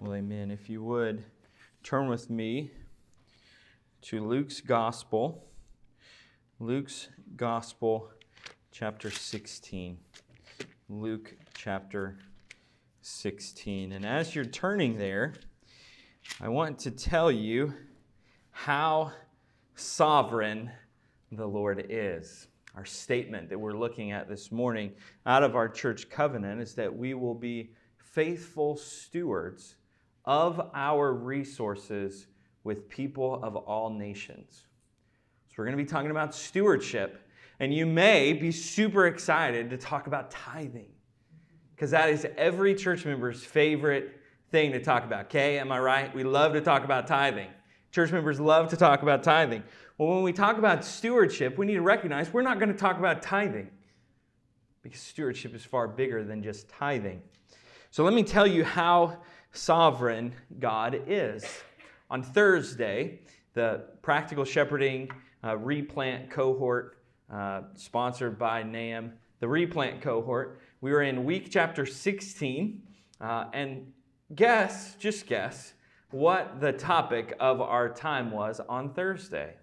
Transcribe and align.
Well, 0.00 0.14
amen. 0.14 0.50
If 0.50 0.70
you 0.70 0.82
would 0.82 1.22
turn 1.82 2.08
with 2.08 2.30
me 2.30 2.70
to 4.02 4.26
Luke's 4.26 4.62
Gospel, 4.62 5.44
Luke's 6.58 7.08
Gospel, 7.36 8.08
chapter 8.72 9.10
16. 9.10 9.98
Luke 10.88 11.36
chapter 11.54 12.16
16. 13.02 13.92
And 13.92 14.06
as 14.06 14.34
you're 14.34 14.46
turning 14.46 14.96
there, 14.96 15.34
I 16.40 16.48
want 16.48 16.78
to 16.80 16.90
tell 16.90 17.30
you 17.30 17.74
how 18.50 19.12
sovereign 19.74 20.70
the 21.30 21.46
Lord 21.46 21.86
is. 21.90 22.48
Our 22.74 22.86
statement 22.86 23.50
that 23.50 23.58
we're 23.58 23.76
looking 23.76 24.10
at 24.10 24.26
this 24.26 24.50
morning 24.50 24.94
out 25.26 25.42
of 25.42 25.54
our 25.54 25.68
church 25.68 26.08
covenant 26.08 26.62
is 26.62 26.74
that 26.76 26.96
we 26.96 27.12
will 27.12 27.34
be 27.34 27.72
faithful 27.98 28.76
stewards 28.76 29.76
of 30.24 30.70
our 30.74 31.12
resources 31.12 32.26
with 32.64 32.88
people 32.88 33.42
of 33.42 33.56
all 33.56 33.90
nations. 33.90 34.64
So, 35.48 35.54
we're 35.58 35.64
going 35.64 35.76
to 35.76 35.82
be 35.82 35.88
talking 35.88 36.10
about 36.10 36.34
stewardship, 36.34 37.26
and 37.60 37.74
you 37.74 37.86
may 37.86 38.32
be 38.32 38.50
super 38.50 39.06
excited 39.06 39.70
to 39.70 39.76
talk 39.76 40.06
about 40.06 40.30
tithing 40.30 40.88
because 41.74 41.90
that 41.90 42.08
is 42.08 42.26
every 42.36 42.74
church 42.74 43.04
member's 43.04 43.44
favorite 43.44 44.20
thing 44.52 44.72
to 44.72 44.80
talk 44.80 45.04
about. 45.04 45.24
Okay, 45.24 45.58
am 45.58 45.72
I 45.72 45.80
right? 45.80 46.14
We 46.14 46.22
love 46.22 46.52
to 46.52 46.60
talk 46.60 46.84
about 46.84 47.06
tithing. 47.06 47.48
Church 47.90 48.12
members 48.12 48.38
love 48.38 48.68
to 48.68 48.76
talk 48.76 49.02
about 49.02 49.22
tithing. 49.22 49.62
Well, 49.98 50.10
when 50.14 50.22
we 50.22 50.32
talk 50.32 50.58
about 50.58 50.84
stewardship, 50.84 51.58
we 51.58 51.66
need 51.66 51.74
to 51.74 51.82
recognize 51.82 52.32
we're 52.32 52.42
not 52.42 52.58
going 52.58 52.70
to 52.72 52.78
talk 52.78 52.98
about 52.98 53.20
tithing 53.20 53.68
because 54.82 55.00
stewardship 55.00 55.54
is 55.54 55.64
far 55.64 55.88
bigger 55.88 56.24
than 56.24 56.42
just 56.42 56.68
tithing. 56.68 57.22
So 57.90 58.04
let 58.04 58.14
me 58.14 58.22
tell 58.22 58.46
you 58.46 58.64
how 58.64 59.18
sovereign 59.52 60.34
God 60.58 61.02
is. 61.06 61.44
On 62.10 62.22
Thursday, 62.22 63.20
the 63.54 63.84
Practical 64.02 64.44
Shepherding 64.44 65.10
uh, 65.44 65.56
Replant 65.56 66.30
Cohort, 66.30 66.98
uh, 67.32 67.62
sponsored 67.74 68.38
by 68.38 68.62
NAM, 68.62 69.12
the 69.40 69.48
Replant 69.48 70.00
Cohort, 70.00 70.60
we 70.80 70.90
were 70.90 71.02
in 71.02 71.24
week 71.24 71.48
chapter 71.50 71.86
16. 71.86 72.82
Uh, 73.20 73.46
and 73.52 73.92
guess, 74.34 74.96
just 74.96 75.26
guess, 75.26 75.74
what 76.10 76.60
the 76.60 76.72
topic 76.72 77.34
of 77.38 77.60
our 77.60 77.88
time 77.88 78.30
was 78.30 78.60
on 78.68 78.92
Thursday. 78.92 79.54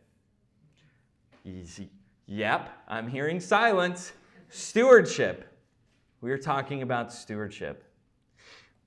Easy. 1.44 1.90
Yep, 2.26 2.70
I'm 2.88 3.08
hearing 3.08 3.40
silence. 3.40 4.14
Stewardship. 4.50 5.46
We 6.22 6.32
are 6.32 6.38
talking 6.38 6.82
about 6.82 7.12
stewardship. 7.12 7.84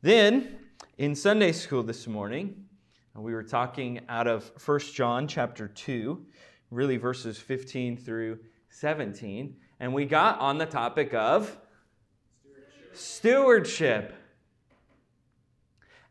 Then 0.00 0.58
in 1.03 1.17
Sunday 1.17 1.50
school 1.50 1.83
this 1.83 2.06
morning, 2.06 2.55
we 3.17 3.34
were 3.34 3.42
talking 3.42 4.03
out 4.08 4.28
of 4.28 4.53
1 4.64 4.78
John 4.95 5.27
chapter 5.27 5.67
2, 5.67 6.25
really 6.70 6.97
verses 6.97 7.39
15 7.39 7.97
through 7.97 8.39
17, 8.69 9.56
and 9.80 9.92
we 9.92 10.05
got 10.05 10.39
on 10.39 10.58
the 10.58 10.64
topic 10.64 11.12
of 11.12 11.58
stewardship. 12.41 12.95
stewardship. 12.97 14.14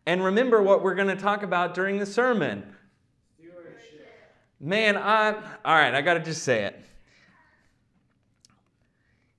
And 0.06 0.26
remember 0.26 0.62
what 0.62 0.84
we're 0.84 0.96
going 0.96 1.08
to 1.08 1.16
talk 1.16 1.42
about 1.42 1.74
during 1.74 1.98
the 1.98 2.06
sermon. 2.06 2.76
Stewardship. 3.40 4.34
Man, 4.60 4.98
I 4.98 5.36
all 5.64 5.74
right, 5.74 5.96
I 5.96 6.02
got 6.02 6.16
to 6.16 6.20
just 6.20 6.44
say 6.44 6.66
it. 6.66 6.81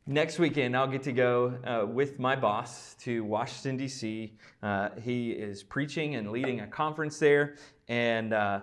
Next 0.09 0.41
weekend, 0.41 0.77
I'll 0.77 0.89
get 0.89 1.05
to 1.05 1.13
go 1.13 1.55
uh, 1.65 1.87
with 1.87 2.19
my 2.19 2.35
boss 2.35 2.95
to 3.03 3.23
Washington, 3.23 3.77
D.C. 3.77 4.33
Uh, 4.61 4.89
he 5.01 5.31
is 5.31 5.63
preaching 5.63 6.17
and 6.17 6.33
leading 6.33 6.63
a 6.63 6.67
conference 6.67 7.21
there, 7.21 7.55
and 7.87 8.33
uh, 8.35 8.63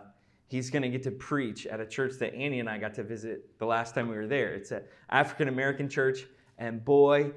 he's 0.49 0.69
going 0.69 0.81
to 0.81 0.89
get 0.89 1.01
to 1.03 1.11
preach 1.11 1.65
at 1.65 1.79
a 1.79 1.85
church 1.85 2.15
that 2.19 2.33
Annie 2.33 2.59
and 2.59 2.69
I 2.69 2.77
got 2.77 2.93
to 2.95 3.03
visit 3.03 3.57
the 3.57 3.65
last 3.65 3.95
time 3.95 4.09
we 4.09 4.17
were 4.17 4.27
there. 4.27 4.53
It's 4.53 4.71
an 4.71 4.81
African 5.11 5.47
American 5.47 5.87
church, 5.87 6.25
and 6.57 6.83
boy, 6.83 7.31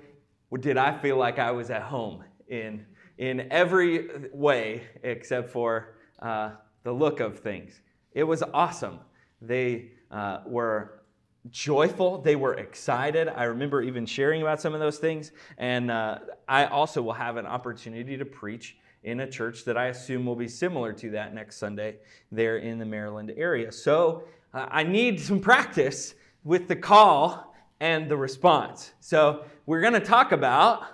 did 0.58 0.76
I 0.78 0.98
feel 0.98 1.16
like 1.16 1.38
I 1.38 1.52
was 1.52 1.70
at 1.70 1.82
home 1.82 2.24
in, 2.48 2.84
in 3.18 3.46
every 3.52 4.08
way 4.32 4.82
except 5.04 5.48
for 5.48 5.94
uh, 6.18 6.50
the 6.82 6.90
look 6.90 7.20
of 7.20 7.38
things. 7.38 7.82
It 8.14 8.24
was 8.24 8.42
awesome. 8.52 8.98
They 9.40 9.92
uh, 10.10 10.40
were 10.44 11.01
joyful. 11.50 12.18
They 12.18 12.36
were 12.36 12.54
excited. 12.54 13.28
I 13.28 13.44
remember 13.44 13.82
even 13.82 14.06
sharing 14.06 14.42
about 14.42 14.60
some 14.60 14.74
of 14.74 14.80
those 14.80 14.98
things. 14.98 15.32
And 15.58 15.90
uh, 15.90 16.18
I 16.48 16.66
also 16.66 17.02
will 17.02 17.12
have 17.12 17.36
an 17.36 17.46
opportunity 17.46 18.16
to 18.16 18.24
preach 18.24 18.76
in 19.02 19.20
a 19.20 19.30
church 19.30 19.64
that 19.64 19.76
I 19.76 19.86
assume 19.86 20.24
will 20.24 20.36
be 20.36 20.48
similar 20.48 20.92
to 20.92 21.10
that 21.10 21.34
next 21.34 21.56
Sunday 21.56 21.96
there 22.30 22.58
in 22.58 22.78
the 22.78 22.86
Maryland 22.86 23.32
area. 23.36 23.72
So 23.72 24.24
uh, 24.54 24.66
I 24.70 24.84
need 24.84 25.20
some 25.20 25.40
practice 25.40 26.14
with 26.44 26.68
the 26.68 26.76
call 26.76 27.54
and 27.80 28.08
the 28.08 28.16
response. 28.16 28.92
So 29.00 29.44
we're 29.66 29.80
going 29.80 29.94
to 29.94 30.00
talk 30.00 30.32
about. 30.32 30.84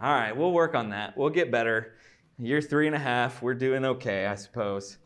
All 0.00 0.12
right, 0.12 0.36
we'll 0.36 0.52
work 0.52 0.74
on 0.74 0.90
that. 0.90 1.16
We'll 1.16 1.30
get 1.30 1.50
better. 1.50 1.94
Year 2.38 2.60
three 2.60 2.86
and 2.86 2.96
a 2.96 2.98
half, 2.98 3.40
we're 3.42 3.54
doing 3.54 3.84
okay, 3.84 4.26
I 4.26 4.34
suppose. 4.34 4.98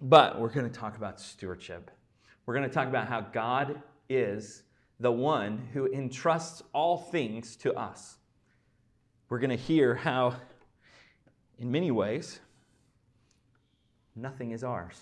But 0.00 0.40
we're 0.40 0.50
going 0.50 0.70
to 0.70 0.78
talk 0.78 0.96
about 0.96 1.20
stewardship. 1.20 1.90
We're 2.46 2.54
going 2.54 2.68
to 2.68 2.74
talk 2.74 2.86
about 2.86 3.08
how 3.08 3.22
God 3.22 3.82
is 4.08 4.62
the 5.00 5.10
one 5.10 5.68
who 5.72 5.92
entrusts 5.92 6.62
all 6.72 6.96
things 6.96 7.56
to 7.56 7.74
us. 7.74 8.16
We're 9.28 9.40
going 9.40 9.50
to 9.50 9.56
hear 9.56 9.96
how, 9.96 10.36
in 11.58 11.72
many 11.72 11.90
ways, 11.90 12.38
nothing 14.14 14.52
is 14.52 14.62
ours. 14.62 14.96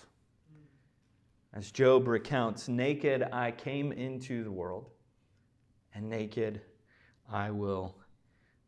As 1.53 1.71
Job 1.71 2.07
recounts, 2.07 2.67
naked 2.67 3.23
I 3.31 3.51
came 3.51 3.91
into 3.91 4.43
the 4.43 4.51
world, 4.51 4.89
and 5.93 6.09
naked 6.09 6.61
I 7.31 7.51
will 7.51 7.95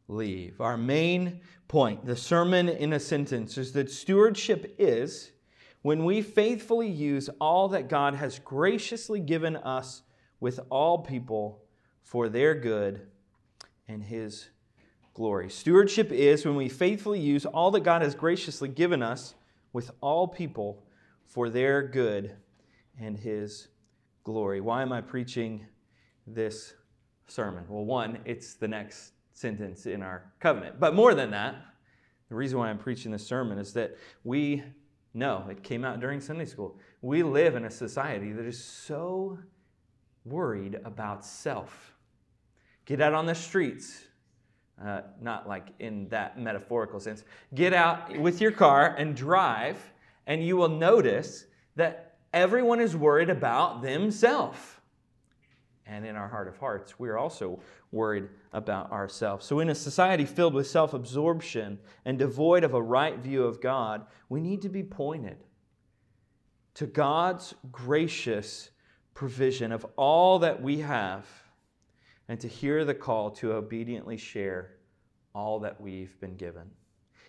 leave. 0.08 0.62
Our 0.62 0.78
main 0.78 1.42
point, 1.68 2.06
the 2.06 2.16
sermon 2.16 2.70
in 2.70 2.94
a 2.94 3.00
sentence, 3.00 3.58
is 3.58 3.74
that 3.74 3.90
stewardship 3.90 4.76
is 4.78 5.32
when 5.82 6.06
we 6.06 6.22
faithfully 6.22 6.90
use 6.90 7.30
all 7.40 7.70
that 7.70 7.88
God 7.88 8.16
has 8.16 8.40
graciously 8.40 9.20
given 9.20 9.56
us 9.56 10.02
with 10.40 10.60
all 10.70 11.00
people 11.00 11.64
for 12.02 12.30
their 12.30 12.56
good 12.56 13.02
and 13.88 14.04
His 14.04 14.50
glory. 15.14 15.50
Stewardship 15.50 16.12
is 16.12 16.46
when 16.46 16.56
we 16.56 16.70
faithfully 16.70 17.20
use 17.20 17.46
all 17.46 17.72
that 17.72 17.82
God 17.82 18.02
has 18.02 18.16
graciously 18.16 18.70
given 18.70 19.02
us 19.02 19.36
with 19.74 19.92
all 20.02 20.28
people 20.28 20.84
for 21.26 21.50
their 21.50 21.82
good 21.82 22.36
and 23.00 23.18
His 23.18 23.68
glory. 24.24 24.62
Why 24.62 24.82
am 24.82 24.92
I 24.92 25.02
preaching 25.02 25.66
this 26.26 26.74
sermon? 27.28 27.66
Well, 27.68 27.86
one, 27.86 28.20
it's 28.26 28.56
the 28.56 28.68
next 28.68 29.14
sentence 29.34 29.86
in 29.86 30.02
our 30.02 30.32
covenant. 30.40 30.80
But 30.80 30.96
more 30.96 31.14
than 31.14 31.32
that, 31.32 31.56
the 32.30 32.36
reason 32.36 32.60
why 32.60 32.70
I'm 32.70 32.78
preaching 32.78 33.12
this 33.12 33.26
sermon 33.26 33.58
is 33.58 33.74
that 33.74 33.96
we 34.24 34.64
no, 35.18 35.48
it 35.50 35.64
came 35.64 35.84
out 35.84 36.00
during 36.00 36.22
Sunday 36.22 36.46
school. 36.46 36.78
We 37.02 37.24
live 37.24 37.56
in 37.56 37.66
a 37.66 37.72
society 37.72 38.34
that 38.34 38.46
is 38.46 38.64
so 38.64 39.40
worried 40.26 40.80
about 40.86 41.26
self. 41.26 41.96
Get 42.86 43.02
out 43.02 43.16
on 43.16 43.26
the 43.26 43.34
streets, 43.34 44.04
uh, 44.80 45.02
not 45.20 45.48
like 45.48 45.70
in 45.80 46.08
that 46.10 46.40
metaphorical 46.40 47.00
sense. 47.00 47.24
Get 47.56 47.74
out 47.74 48.16
with 48.16 48.40
your 48.40 48.52
car 48.52 48.96
and 48.96 49.16
drive, 49.16 49.78
and 50.28 50.46
you 50.46 50.56
will 50.56 50.70
notice 50.70 51.46
that 51.76 52.18
everyone 52.32 52.80
is 52.80 52.96
worried 52.96 53.32
about 53.32 53.82
themselves. 53.82 54.60
And 55.88 56.06
in 56.06 56.16
our 56.16 56.28
heart 56.28 56.48
of 56.48 56.58
hearts, 56.58 57.00
we're 57.00 57.18
also 57.18 57.60
worried 57.92 58.28
about 58.52 58.92
ourselves. 58.92 59.46
So, 59.46 59.60
in 59.60 59.70
a 59.70 59.76
society 59.76 60.26
filled 60.26 60.54
with 60.54 60.68
self 60.68 60.94
absorption 60.94 61.80
and 62.06 62.20
devoid 62.20 62.64
of 62.64 62.74
a 62.74 62.82
right 62.82 63.18
view 63.18 63.44
of 63.44 63.62
God, 63.62 64.06
we 64.30 64.42
need 64.42 64.62
to 64.64 64.70
be 64.70 64.84
pointed 64.84 65.38
to 66.76 66.86
God's 66.86 67.56
gracious 67.72 68.70
provision 69.14 69.72
of 69.72 69.86
all 69.96 70.40
that 70.40 70.62
we 70.62 70.80
have 70.80 71.26
and 72.28 72.40
to 72.40 72.48
hear 72.48 72.86
the 72.86 72.94
call 72.94 73.32
to 73.32 73.54
obediently 73.54 74.18
share 74.18 74.76
all 75.34 75.60
that 75.60 75.80
we've 75.80 76.20
been 76.20 76.36
given. 76.36 76.70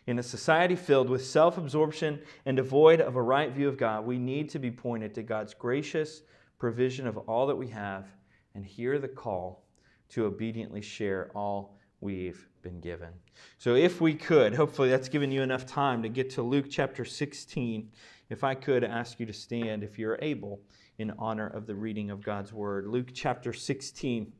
In 0.06 0.18
a 0.18 0.22
society 0.22 0.74
filled 0.74 1.08
with 1.08 1.24
self 1.24 1.58
absorption 1.58 2.20
and 2.44 2.56
devoid 2.56 3.00
of 3.00 3.16
a 3.16 3.22
right 3.22 3.52
view 3.52 3.68
of 3.68 3.76
God, 3.76 4.04
we 4.04 4.18
need 4.18 4.48
to 4.50 4.58
be 4.58 4.70
pointed 4.70 5.14
to 5.14 5.22
God's 5.22 5.54
gracious 5.54 6.22
provision 6.58 7.06
of 7.06 7.18
all 7.18 7.46
that 7.46 7.56
we 7.56 7.68
have 7.68 8.06
and 8.54 8.64
hear 8.64 8.98
the 8.98 9.08
call 9.08 9.64
to 10.10 10.24
obediently 10.24 10.80
share 10.80 11.30
all 11.34 11.76
we've 12.00 12.48
been 12.62 12.80
given. 12.80 13.10
So, 13.58 13.74
if 13.74 14.00
we 14.00 14.14
could, 14.14 14.54
hopefully 14.54 14.88
that's 14.88 15.08
given 15.08 15.30
you 15.30 15.42
enough 15.42 15.66
time 15.66 16.02
to 16.02 16.08
get 16.08 16.30
to 16.30 16.42
Luke 16.42 16.66
chapter 16.70 17.04
16. 17.04 17.90
If 18.30 18.44
I 18.44 18.54
could 18.54 18.84
ask 18.84 19.18
you 19.20 19.26
to 19.26 19.32
stand, 19.32 19.82
if 19.82 19.98
you're 19.98 20.18
able, 20.20 20.60
in 20.98 21.12
honor 21.18 21.46
of 21.46 21.66
the 21.66 21.74
reading 21.74 22.10
of 22.10 22.22
God's 22.22 22.52
word. 22.52 22.86
Luke 22.86 23.10
chapter 23.14 23.52
16, 23.52 24.32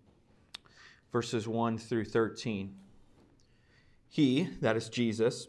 verses 1.12 1.46
1 1.46 1.78
through 1.78 2.04
13. 2.04 2.74
He, 4.08 4.48
that 4.60 4.76
is 4.76 4.88
Jesus, 4.88 5.48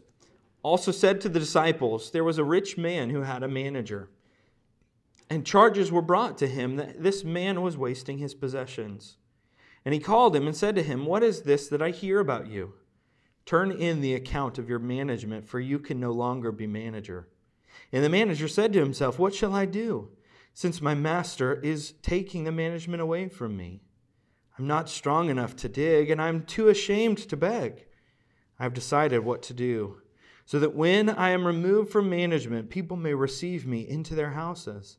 also 0.62 0.92
said 0.92 1.20
to 1.20 1.28
the 1.28 1.40
disciples, 1.40 2.10
There 2.10 2.24
was 2.24 2.38
a 2.38 2.44
rich 2.44 2.78
man 2.78 3.10
who 3.10 3.22
had 3.22 3.42
a 3.42 3.48
manager, 3.48 4.08
and 5.30 5.46
charges 5.46 5.92
were 5.92 6.02
brought 6.02 6.36
to 6.38 6.48
him 6.48 6.74
that 6.76 7.02
this 7.02 7.22
man 7.22 7.62
was 7.62 7.78
wasting 7.78 8.18
his 8.18 8.34
possessions. 8.34 9.16
And 9.84 9.94
he 9.94 10.00
called 10.00 10.34
him 10.34 10.46
and 10.46 10.56
said 10.56 10.74
to 10.74 10.82
him, 10.82 11.06
What 11.06 11.22
is 11.22 11.42
this 11.42 11.68
that 11.68 11.80
I 11.80 11.90
hear 11.90 12.18
about 12.18 12.48
you? 12.48 12.74
Turn 13.46 13.70
in 13.70 14.00
the 14.00 14.14
account 14.14 14.58
of 14.58 14.68
your 14.68 14.80
management, 14.80 15.46
for 15.46 15.60
you 15.60 15.78
can 15.78 16.00
no 16.00 16.10
longer 16.10 16.52
be 16.52 16.66
manager. 16.66 17.28
And 17.92 18.04
the 18.04 18.10
manager 18.10 18.48
said 18.48 18.72
to 18.72 18.80
himself, 18.80 19.18
What 19.18 19.34
shall 19.34 19.54
I 19.54 19.64
do, 19.66 20.10
since 20.52 20.82
my 20.82 20.94
master 20.94 21.54
is 21.60 21.94
taking 22.02 22.44
the 22.44 22.52
management 22.52 23.00
away 23.00 23.28
from 23.28 23.56
me? 23.56 23.82
I'm 24.58 24.66
not 24.66 24.90
strong 24.90 25.30
enough 25.30 25.56
to 25.56 25.68
dig, 25.68 26.10
and 26.10 26.20
I'm 26.20 26.44
too 26.44 26.68
ashamed 26.68 27.18
to 27.28 27.36
beg. 27.36 27.86
I've 28.58 28.74
decided 28.74 29.20
what 29.20 29.42
to 29.44 29.54
do, 29.54 30.02
so 30.44 30.58
that 30.58 30.74
when 30.74 31.08
I 31.08 31.30
am 31.30 31.46
removed 31.46 31.90
from 31.90 32.10
management, 32.10 32.68
people 32.68 32.96
may 32.96 33.14
receive 33.14 33.64
me 33.66 33.88
into 33.88 34.14
their 34.14 34.32
houses. 34.32 34.98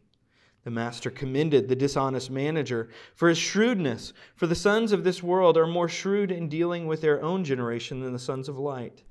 The 0.63 0.71
master 0.71 1.09
commended 1.09 1.67
the 1.67 1.75
dishonest 1.75 2.29
manager 2.29 2.89
for 3.15 3.29
his 3.29 3.37
shrewdness, 3.37 4.13
for 4.35 4.45
the 4.45 4.55
sons 4.55 4.91
of 4.91 5.03
this 5.03 5.23
world 5.23 5.57
are 5.57 5.65
more 5.65 5.89
shrewd 5.89 6.31
in 6.31 6.49
dealing 6.49 6.85
with 6.85 7.01
their 7.01 7.21
own 7.23 7.43
generation 7.43 8.01
than 8.01 8.13
the 8.13 8.19
sons 8.19 8.47
of 8.47 8.59
light. 8.59 9.03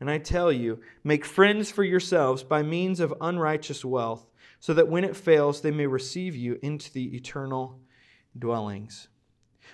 And 0.00 0.10
I 0.10 0.18
tell 0.18 0.50
you, 0.50 0.80
make 1.02 1.24
friends 1.24 1.70
for 1.70 1.84
yourselves 1.84 2.42
by 2.42 2.62
means 2.62 3.00
of 3.00 3.14
unrighteous 3.20 3.84
wealth, 3.84 4.26
so 4.60 4.72
that 4.74 4.88
when 4.88 5.04
it 5.04 5.16
fails, 5.16 5.60
they 5.60 5.70
may 5.70 5.86
receive 5.86 6.34
you 6.34 6.58
into 6.62 6.90
the 6.92 7.14
eternal 7.14 7.80
dwellings. 8.38 9.08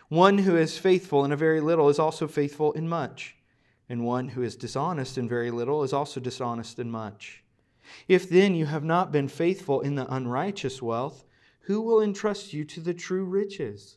One 0.08 0.38
who 0.38 0.56
is 0.56 0.78
faithful 0.78 1.24
in 1.24 1.32
a 1.32 1.36
very 1.36 1.60
little 1.60 1.88
is 1.88 2.00
also 2.00 2.26
faithful 2.26 2.72
in 2.72 2.88
much, 2.88 3.36
and 3.88 4.04
one 4.04 4.28
who 4.28 4.42
is 4.42 4.56
dishonest 4.56 5.16
in 5.16 5.28
very 5.28 5.52
little 5.52 5.84
is 5.84 5.92
also 5.92 6.18
dishonest 6.18 6.80
in 6.80 6.90
much. 6.90 7.39
If 8.08 8.28
then 8.28 8.54
you 8.54 8.66
have 8.66 8.84
not 8.84 9.12
been 9.12 9.28
faithful 9.28 9.80
in 9.80 9.94
the 9.94 10.12
unrighteous 10.12 10.82
wealth, 10.82 11.24
who 11.62 11.80
will 11.80 12.00
entrust 12.02 12.52
you 12.52 12.64
to 12.64 12.80
the 12.80 12.94
true 12.94 13.24
riches? 13.24 13.96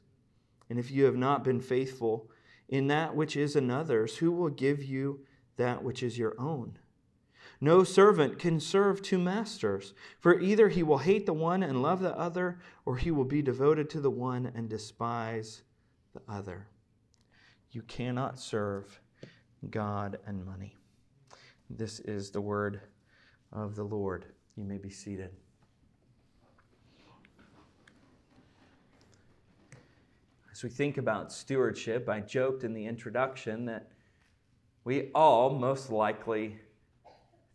And 0.69 0.79
if 0.79 0.91
you 0.91 1.05
have 1.05 1.15
not 1.15 1.43
been 1.43 1.59
faithful 1.59 2.29
in 2.69 2.87
that 2.87 3.15
which 3.15 3.35
is 3.35 3.55
another's, 3.55 4.17
who 4.17 4.31
will 4.31 4.49
give 4.49 4.83
you 4.83 5.25
that 5.57 5.83
which 5.83 6.01
is 6.01 6.17
your 6.17 6.35
own? 6.39 6.77
No 7.61 7.83
servant 7.83 8.39
can 8.39 8.59
serve 8.59 9.01
two 9.01 9.19
masters, 9.19 9.93
for 10.19 10.39
either 10.39 10.69
he 10.69 10.83
will 10.83 10.97
hate 10.97 11.25
the 11.25 11.33
one 11.33 11.63
and 11.63 11.81
love 11.81 12.01
the 12.01 12.17
other, 12.17 12.59
or 12.85 12.97
he 12.97 13.11
will 13.11 13.23
be 13.23 13.41
devoted 13.41 13.89
to 13.91 14.01
the 14.01 14.11
one 14.11 14.51
and 14.53 14.69
despise 14.69 15.61
the 16.13 16.21
other. 16.27 16.67
You 17.71 17.81
cannot 17.83 18.39
serve 18.39 18.99
God 19.69 20.19
and 20.27 20.45
money. 20.45 20.75
This 21.69 21.99
is 22.01 22.31
the 22.31 22.41
word 22.41 22.81
of 23.53 23.75
the 23.75 23.83
Lord. 23.83 24.25
You 24.57 24.63
may 24.63 24.77
be 24.77 24.89
seated. 24.89 25.29
As 30.51 30.63
we 30.63 30.69
think 30.69 30.97
about 30.97 31.31
stewardship, 31.31 32.09
I 32.09 32.19
joked 32.19 32.63
in 32.63 32.73
the 32.73 32.85
introduction 32.85 33.65
that 33.65 33.87
we 34.83 35.09
all 35.15 35.49
most 35.51 35.89
likely 35.89 36.59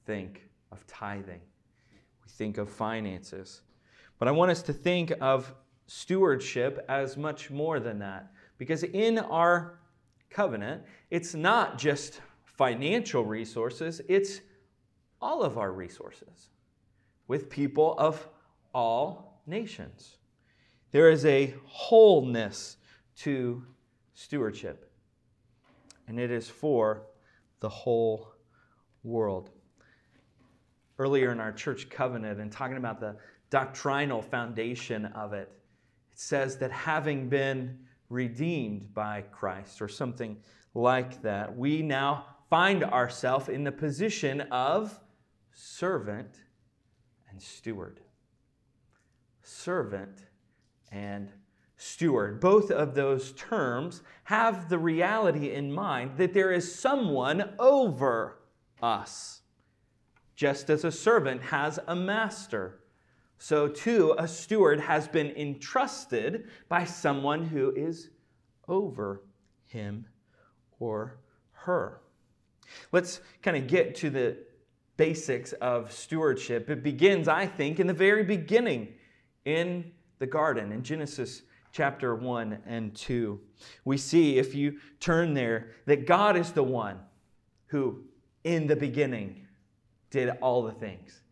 think 0.06 0.48
of 0.72 0.86
tithing, 0.86 1.40
we 2.24 2.30
think 2.30 2.58
of 2.58 2.70
finances. 2.70 3.62
But 4.18 4.28
I 4.28 4.30
want 4.30 4.50
us 4.50 4.62
to 4.62 4.72
think 4.72 5.12
of 5.20 5.54
stewardship 5.86 6.84
as 6.88 7.16
much 7.16 7.50
more 7.50 7.78
than 7.78 7.98
that. 8.00 8.32
Because 8.56 8.82
in 8.82 9.18
our 9.18 9.78
covenant, 10.30 10.82
it's 11.10 11.34
not 11.34 11.78
just 11.78 12.20
financial 12.44 13.24
resources, 13.24 14.00
it's 14.08 14.40
all 15.20 15.42
of 15.42 15.58
our 15.58 15.72
resources 15.72 16.50
with 17.26 17.50
people 17.50 17.94
of 17.98 18.28
all 18.74 19.42
nations. 19.46 20.16
There 20.90 21.10
is 21.10 21.24
a 21.26 21.54
wholeness 21.64 22.76
to 23.16 23.64
stewardship, 24.14 24.90
and 26.06 26.18
it 26.18 26.30
is 26.30 26.48
for 26.48 27.02
the 27.60 27.68
whole 27.68 28.32
world. 29.02 29.50
Earlier 30.98 31.32
in 31.32 31.40
our 31.40 31.52
church 31.52 31.90
covenant, 31.90 32.40
and 32.40 32.50
talking 32.50 32.76
about 32.76 33.00
the 33.00 33.16
doctrinal 33.50 34.22
foundation 34.22 35.06
of 35.06 35.32
it, 35.32 35.50
it 36.12 36.18
says 36.18 36.56
that 36.58 36.72
having 36.72 37.28
been 37.28 37.78
redeemed 38.08 38.92
by 38.94 39.22
Christ, 39.30 39.82
or 39.82 39.88
something 39.88 40.36
like 40.74 41.20
that, 41.22 41.54
we 41.54 41.82
now 41.82 42.24
find 42.48 42.82
ourselves 42.84 43.48
in 43.48 43.64
the 43.64 43.72
position 43.72 44.40
of 44.50 44.98
servant 45.58 46.40
and 47.28 47.42
steward. 47.42 48.00
Servant 49.42 50.26
and 50.92 51.32
steward. 51.76 52.40
Both 52.40 52.70
of 52.70 52.94
those 52.94 53.32
terms 53.32 54.02
have 54.24 54.68
the 54.68 54.78
reality 54.78 55.50
in 55.52 55.72
mind 55.72 56.16
that 56.16 56.32
there 56.32 56.52
is 56.52 56.72
someone 56.72 57.54
over 57.58 58.38
us. 58.80 59.42
Just 60.36 60.70
as 60.70 60.84
a 60.84 60.92
servant 60.92 61.42
has 61.42 61.80
a 61.88 61.96
master, 61.96 62.78
so 63.38 63.66
too 63.66 64.14
a 64.16 64.28
steward 64.28 64.78
has 64.78 65.08
been 65.08 65.32
entrusted 65.36 66.48
by 66.68 66.84
someone 66.84 67.44
who 67.44 67.72
is 67.74 68.10
over 68.68 69.24
him 69.66 70.06
or 70.78 71.18
her. 71.50 72.00
Let's 72.92 73.20
kind 73.42 73.56
of 73.56 73.66
get 73.66 73.96
to 73.96 74.10
the 74.10 74.47
basics 74.98 75.54
of 75.54 75.90
stewardship. 75.90 76.68
It 76.68 76.82
begins, 76.82 77.28
I 77.28 77.46
think, 77.46 77.80
in 77.80 77.86
the 77.86 77.94
very 77.94 78.24
beginning 78.24 78.88
in 79.46 79.92
the 80.18 80.26
garden 80.26 80.72
in 80.72 80.82
Genesis 80.82 81.42
chapter 81.72 82.14
1 82.14 82.58
and 82.66 82.94
2. 82.94 83.40
We 83.84 83.96
see, 83.96 84.36
if 84.38 84.54
you 84.54 84.78
turn 85.00 85.32
there, 85.32 85.70
that 85.86 86.06
God 86.06 86.36
is 86.36 86.52
the 86.52 86.62
one 86.62 86.98
who, 87.68 88.04
in 88.44 88.66
the 88.66 88.76
beginning, 88.76 89.46
did 90.10 90.30
all 90.42 90.62
the 90.62 90.72
things. 90.72 91.22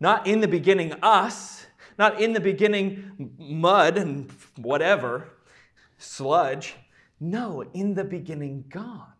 Not 0.00 0.26
in 0.26 0.40
the 0.40 0.48
beginning, 0.48 0.94
us, 1.02 1.66
not 1.98 2.20
in 2.22 2.32
the 2.32 2.40
beginning, 2.40 3.34
mud 3.36 3.98
and 3.98 4.30
whatever, 4.56 5.28
sludge. 5.98 6.76
No, 7.18 7.64
in 7.74 7.94
the 7.94 8.04
beginning, 8.04 8.64
God 8.68 9.12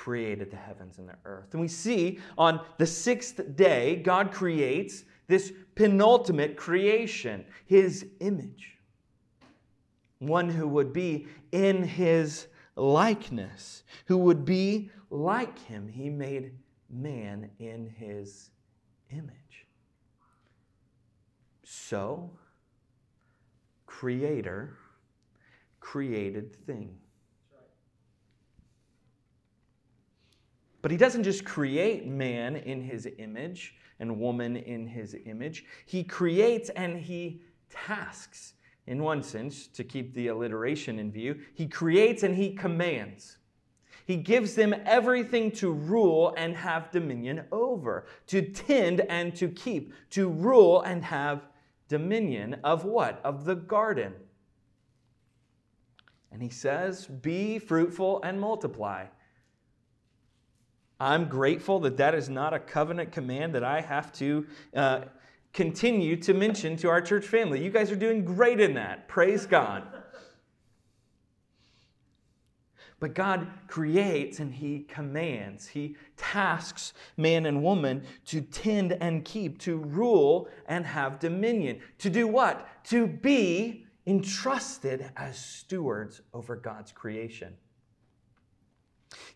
created 0.00 0.50
the 0.50 0.56
heavens 0.56 0.96
and 0.96 1.06
the 1.06 1.16
earth. 1.26 1.52
And 1.52 1.60
we 1.60 1.68
see 1.68 2.20
on 2.38 2.62
the 2.78 2.86
sixth 2.86 3.38
day, 3.54 3.96
God 3.96 4.32
creates 4.32 5.04
this 5.26 5.52
penultimate 5.74 6.56
creation, 6.56 7.44
his 7.66 8.06
image. 8.20 8.78
One 10.18 10.48
who 10.48 10.66
would 10.68 10.94
be 10.94 11.26
in 11.52 11.82
his 11.82 12.46
likeness, 12.76 13.82
who 14.06 14.16
would 14.16 14.46
be 14.46 14.90
like 15.10 15.58
him. 15.58 15.86
He 15.86 16.08
made 16.08 16.52
man 16.88 17.50
in 17.58 17.86
his 17.98 18.48
image. 19.10 19.66
So, 21.62 22.30
creator 23.84 24.78
created 25.78 26.56
thing. 26.64 26.96
But 30.82 30.90
he 30.90 30.96
doesn't 30.96 31.24
just 31.24 31.44
create 31.44 32.06
man 32.06 32.56
in 32.56 32.82
his 32.82 33.08
image 33.18 33.74
and 33.98 34.18
woman 34.18 34.56
in 34.56 34.86
his 34.86 35.14
image. 35.26 35.64
He 35.86 36.02
creates 36.02 36.70
and 36.70 36.98
he 36.98 37.42
tasks. 37.68 38.54
In 38.86 39.02
one 39.02 39.22
sense, 39.22 39.66
to 39.68 39.84
keep 39.84 40.14
the 40.14 40.28
alliteration 40.28 40.98
in 40.98 41.12
view, 41.12 41.38
he 41.54 41.68
creates 41.68 42.22
and 42.22 42.34
he 42.34 42.54
commands. 42.54 43.38
He 44.06 44.16
gives 44.16 44.54
them 44.54 44.74
everything 44.86 45.52
to 45.52 45.70
rule 45.70 46.34
and 46.36 46.56
have 46.56 46.90
dominion 46.90 47.44
over, 47.52 48.06
to 48.28 48.42
tend 48.42 49.02
and 49.02 49.34
to 49.36 49.48
keep, 49.48 49.92
to 50.10 50.28
rule 50.28 50.80
and 50.80 51.04
have 51.04 51.46
dominion 51.86 52.56
of 52.64 52.84
what? 52.84 53.20
Of 53.22 53.44
the 53.44 53.54
garden. 53.54 54.14
And 56.32 56.42
he 56.42 56.48
says, 56.48 57.06
Be 57.06 57.58
fruitful 57.58 58.20
and 58.24 58.40
multiply. 58.40 59.06
I'm 61.00 61.28
grateful 61.28 61.80
that 61.80 61.96
that 61.96 62.14
is 62.14 62.28
not 62.28 62.52
a 62.52 62.58
covenant 62.58 63.10
command 63.10 63.54
that 63.54 63.64
I 63.64 63.80
have 63.80 64.12
to 64.14 64.46
uh, 64.76 65.00
continue 65.54 66.14
to 66.16 66.34
mention 66.34 66.76
to 66.76 66.90
our 66.90 67.00
church 67.00 67.26
family. 67.26 67.64
You 67.64 67.70
guys 67.70 67.90
are 67.90 67.96
doing 67.96 68.22
great 68.22 68.60
in 68.60 68.74
that. 68.74 69.08
Praise 69.08 69.46
God. 69.46 69.82
But 73.00 73.14
God 73.14 73.48
creates 73.66 74.40
and 74.40 74.52
He 74.52 74.80
commands. 74.80 75.66
He 75.66 75.96
tasks 76.18 76.92
man 77.16 77.46
and 77.46 77.62
woman 77.62 78.04
to 78.26 78.42
tend 78.42 78.92
and 78.92 79.24
keep, 79.24 79.58
to 79.60 79.78
rule 79.78 80.48
and 80.66 80.84
have 80.84 81.18
dominion. 81.18 81.80
To 82.00 82.10
do 82.10 82.28
what? 82.28 82.68
To 82.84 83.06
be 83.06 83.86
entrusted 84.06 85.10
as 85.16 85.38
stewards 85.38 86.20
over 86.34 86.56
God's 86.56 86.92
creation. 86.92 87.54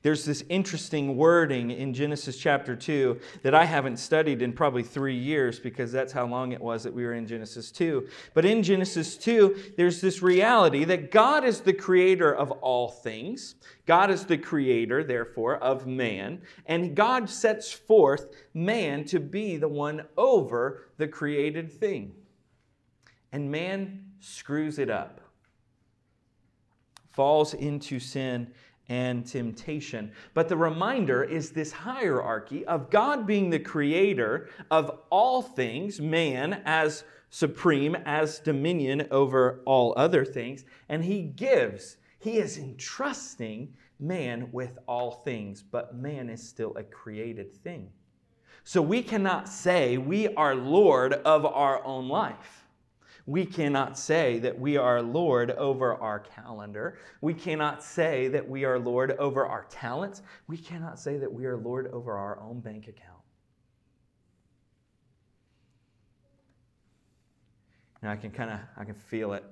There's 0.03 0.25
this 0.25 0.45
interesting 0.49 1.17
wording 1.17 1.71
in 1.71 1.95
Genesis 1.95 2.37
chapter 2.37 2.77
2 2.77 3.19
that 3.43 3.55
I 3.55 3.65
haven't 3.65 3.97
studied 3.97 4.43
in 4.43 4.53
probably 4.53 4.83
three 4.83 5.17
years 5.17 5.59
because 5.59 5.91
that's 5.91 6.13
how 6.13 6.27
long 6.27 6.53
it 6.53 6.61
was 6.61 6.83
that 6.83 6.93
we 6.93 7.05
were 7.05 7.15
in 7.15 7.27
Genesis 7.27 7.73
2. 7.73 8.07
But 8.35 8.45
in 8.45 8.63
Genesis 8.63 9.17
2, 9.17 9.73
there's 9.77 10.01
this 10.01 10.23
reality 10.23 10.85
that 10.85 11.11
God 11.11 11.45
is 11.45 11.61
the 11.61 11.73
creator 11.73 12.33
of 12.33 12.51
all 12.51 12.89
things. 12.89 13.57
God 13.87 14.11
is 14.11 14.27
the 14.27 14.39
creator, 14.39 15.03
therefore, 15.03 15.57
of 15.57 15.87
man. 15.87 16.43
And 16.67 16.95
God 16.95 17.29
sets 17.29 17.73
forth 17.73 18.27
man 18.53 19.05
to 19.07 19.19
be 19.19 19.57
the 19.57 19.69
one 19.69 20.05
over 20.17 20.83
the 20.99 21.09
created 21.09 21.73
thing. 21.73 22.13
And 23.33 23.51
man 23.51 24.05
screws 24.21 24.79
it 24.79 24.91
up, 24.91 25.21
falls 27.11 27.55
into 27.55 27.99
sin 27.99 28.53
and 28.89 29.27
temptation. 29.27 30.13
But 30.35 30.49
the 30.49 30.57
reminder 30.57 31.23
is 31.25 31.51
this 31.51 31.73
hierarchy 31.73 32.65
of 32.67 32.91
God 32.91 33.27
being 33.27 33.51
the 33.51 33.59
creator 33.59 34.49
of 34.71 35.01
all 35.11 35.43
things, 35.43 36.01
man 36.01 36.63
as 36.65 37.05
supreme, 37.31 37.97
as 38.05 38.39
dominion 38.39 39.09
over 39.11 39.61
all 39.65 39.95
other 39.97 40.25
things, 40.25 40.65
and 40.89 41.05
he 41.05 41.23
gives, 41.23 41.97
he 42.19 42.39
is 42.39 42.59
entrusting 42.59 43.75
man 43.99 44.49
with 44.53 44.79
all 44.87 45.11
things, 45.11 45.63
but 45.63 45.97
man 45.97 46.29
is 46.29 46.47
still 46.47 46.77
a 46.77 46.83
created 46.83 47.53
thing. 47.53 47.91
So 48.63 48.81
we 48.81 49.03
cannot 49.03 49.49
say 49.49 49.99
we 49.99 50.29
are 50.35 50.55
Lord 50.55 51.13
of 51.13 51.45
our 51.45 51.85
own 51.85 52.09
life. 52.09 52.64
We 53.27 53.47
cannot 53.47 53.99
say 53.99 54.39
that 54.41 54.59
we 54.59 54.77
are 54.77 55.01
Lord 55.01 55.51
over 55.53 55.95
our 55.95 56.21
calendar. 56.21 56.99
We 57.23 57.33
cannot 57.33 57.83
say 57.83 58.29
that 58.29 58.47
we 58.47 58.65
are 58.65 58.79
Lord 58.79 59.13
over 59.13 59.47
our 59.47 59.65
talents. 59.71 60.21
We 60.47 60.59
cannot 60.59 60.99
say 60.99 61.17
that 61.17 61.33
we 61.33 61.47
are 61.47 61.57
Lord 61.57 61.91
over 61.93 62.13
our 62.13 62.39
own 62.41 62.61
bank 62.61 62.87
account. 62.87 63.15
And 68.03 68.11
I 68.11 68.17
can 68.17 68.31
kind 68.31 68.51
of, 68.51 68.61
I 68.77 68.85
can 68.85 68.95
feel 68.95 69.33
it. 69.33 69.45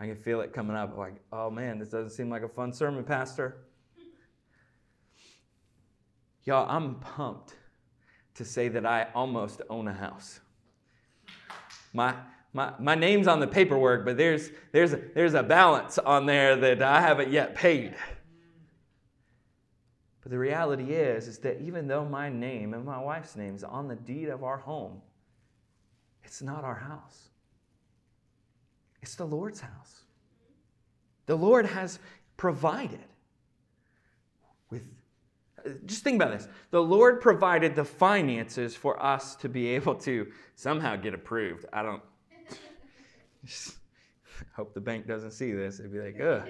I 0.00 0.06
can 0.06 0.16
feel 0.16 0.40
it 0.40 0.52
coming 0.52 0.74
up 0.74 0.96
like, 0.96 1.14
oh 1.32 1.50
man, 1.50 1.78
this 1.78 1.90
doesn't 1.90 2.10
seem 2.10 2.30
like 2.30 2.42
a 2.42 2.48
fun 2.48 2.72
sermon, 2.72 3.04
Pastor. 3.04 3.58
Y'all, 6.42 6.68
I'm 6.68 6.96
pumped 6.96 7.54
to 8.34 8.44
say 8.44 8.66
that 8.68 8.84
I 8.84 9.08
almost 9.14 9.62
own 9.70 9.86
a 9.86 9.92
house. 9.92 10.40
My, 11.92 12.14
my, 12.52 12.72
my 12.78 12.94
name's 12.94 13.28
on 13.28 13.40
the 13.40 13.46
paperwork, 13.46 14.04
but 14.04 14.16
there's, 14.16 14.50
there's, 14.72 14.94
there's 15.14 15.34
a 15.34 15.42
balance 15.42 15.98
on 15.98 16.26
there 16.26 16.56
that 16.56 16.82
I 16.82 17.00
haven't 17.00 17.30
yet 17.30 17.54
paid. 17.54 17.94
But 20.22 20.32
the 20.32 20.38
reality 20.38 20.92
is, 20.92 21.28
is 21.28 21.38
that 21.38 21.60
even 21.60 21.86
though 21.86 22.04
my 22.04 22.28
name 22.28 22.74
and 22.74 22.84
my 22.84 22.98
wife's 23.00 23.36
name 23.36 23.54
is 23.54 23.62
on 23.62 23.88
the 23.88 23.96
deed 23.96 24.28
of 24.28 24.42
our 24.42 24.58
home, 24.58 25.00
it's 26.24 26.42
not 26.42 26.64
our 26.64 26.74
house. 26.74 27.28
It's 29.00 29.14
the 29.14 29.24
Lord's 29.24 29.60
house. 29.60 30.02
The 31.26 31.36
Lord 31.36 31.66
has 31.66 32.00
provided 32.36 33.00
with 34.70 34.86
just 35.84 36.02
think 36.02 36.16
about 36.16 36.32
this. 36.32 36.48
The 36.70 36.82
Lord 36.82 37.20
provided 37.20 37.74
the 37.74 37.84
finances 37.84 38.74
for 38.74 39.00
us 39.02 39.36
to 39.36 39.48
be 39.48 39.68
able 39.68 39.94
to 39.96 40.26
somehow 40.54 40.96
get 40.96 41.12
approved. 41.12 41.66
I 41.70 41.82
don't 41.82 42.02
hope 44.54 44.74
the 44.74 44.80
bank 44.80 45.06
doesn't 45.06 45.32
see 45.32 45.52
this. 45.52 45.80
It'd 45.80 45.92
be 45.92 46.00
like, 46.00 46.20
ugh. 46.20 46.48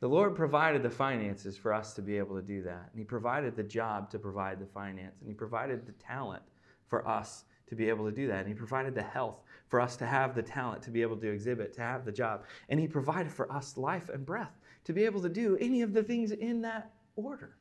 The 0.00 0.08
Lord 0.08 0.34
provided 0.34 0.82
the 0.82 0.90
finances 0.90 1.56
for 1.56 1.72
us 1.72 1.94
to 1.94 2.02
be 2.02 2.18
able 2.18 2.36
to 2.36 2.42
do 2.42 2.62
that. 2.62 2.90
And 2.90 2.98
He 2.98 3.04
provided 3.04 3.56
the 3.56 3.62
job 3.62 4.10
to 4.10 4.18
provide 4.18 4.60
the 4.60 4.66
finance. 4.66 5.14
And 5.20 5.28
He 5.28 5.34
provided 5.34 5.86
the 5.86 5.92
talent 5.92 6.42
for 6.88 7.08
us 7.08 7.44
to 7.68 7.74
be 7.74 7.88
able 7.88 8.04
to 8.04 8.12
do 8.12 8.26
that. 8.26 8.40
And 8.40 8.48
He 8.48 8.54
provided 8.54 8.94
the 8.94 9.02
health 9.02 9.40
for 9.68 9.80
us 9.80 9.96
to 9.96 10.06
have 10.06 10.34
the 10.34 10.42
talent 10.42 10.82
to 10.82 10.90
be 10.90 11.00
able 11.00 11.16
to 11.16 11.30
exhibit, 11.30 11.72
to 11.74 11.80
have 11.80 12.04
the 12.04 12.12
job. 12.12 12.44
And 12.68 12.78
He 12.78 12.86
provided 12.86 13.32
for 13.32 13.50
us 13.50 13.76
life 13.76 14.10
and 14.10 14.26
breath 14.26 14.52
to 14.84 14.92
be 14.92 15.04
able 15.04 15.22
to 15.22 15.28
do 15.28 15.56
any 15.58 15.80
of 15.82 15.94
the 15.94 16.02
things 16.02 16.32
in 16.32 16.60
that 16.62 16.90
order. 17.16 17.56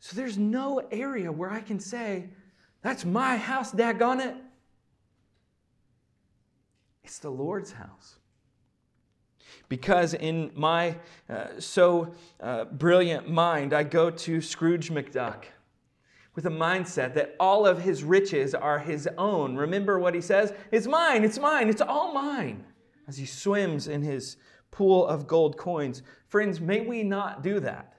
So 0.00 0.16
there's 0.16 0.36
no 0.36 0.82
area 0.90 1.30
where 1.30 1.50
I 1.50 1.60
can 1.60 1.78
say, 1.80 2.28
that's 2.82 3.04
my 3.04 3.36
house, 3.36 3.72
daggone 3.72 4.20
it. 4.20 4.36
It's 7.04 7.18
the 7.18 7.30
Lord's 7.30 7.72
house. 7.72 8.18
Because 9.68 10.14
in 10.14 10.50
my 10.54 10.96
uh, 11.28 11.60
so 11.60 12.14
uh, 12.40 12.64
brilliant 12.64 13.30
mind, 13.30 13.72
I 13.72 13.84
go 13.84 14.10
to 14.10 14.40
Scrooge 14.40 14.90
McDuck 14.90 15.44
with 16.34 16.46
a 16.46 16.50
mindset 16.50 17.14
that 17.14 17.36
all 17.38 17.66
of 17.66 17.82
his 17.82 18.02
riches 18.02 18.54
are 18.54 18.78
his 18.78 19.08
own. 19.16 19.54
Remember 19.54 19.98
what 19.98 20.14
he 20.14 20.20
says? 20.20 20.52
It's 20.72 20.86
mine, 20.86 21.24
it's 21.24 21.38
mine, 21.38 21.68
it's 21.68 21.80
all 21.80 22.12
mine. 22.12 22.64
As 23.06 23.16
he 23.16 23.26
swims 23.26 23.86
in 23.86 24.02
his 24.02 24.36
pool 24.70 25.06
of 25.06 25.26
gold 25.26 25.56
coins. 25.56 26.02
Friends, 26.26 26.60
may 26.60 26.80
we 26.80 27.04
not 27.04 27.42
do 27.42 27.60
that. 27.60 27.94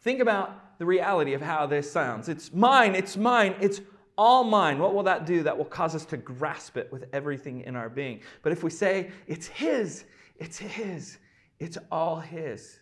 Think 0.00 0.20
about 0.20 0.78
the 0.78 0.86
reality 0.86 1.34
of 1.34 1.42
how 1.42 1.66
this 1.66 1.90
sounds. 1.90 2.28
It's 2.28 2.52
mine, 2.52 2.96
it's 2.96 3.16
mine, 3.16 3.54
it's 3.60 3.80
all 4.18 4.44
mine, 4.44 4.78
what 4.78 4.94
will 4.94 5.02
that 5.04 5.26
do? 5.26 5.42
That 5.42 5.56
will 5.56 5.64
cause 5.64 5.94
us 5.94 6.04
to 6.06 6.16
grasp 6.16 6.76
it 6.76 6.92
with 6.92 7.06
everything 7.12 7.62
in 7.62 7.76
our 7.76 7.88
being. 7.88 8.20
But 8.42 8.52
if 8.52 8.62
we 8.62 8.70
say, 8.70 9.10
it's 9.26 9.46
His, 9.46 10.04
it's 10.36 10.58
His, 10.58 11.18
it's 11.58 11.78
all 11.90 12.20
His, 12.20 12.78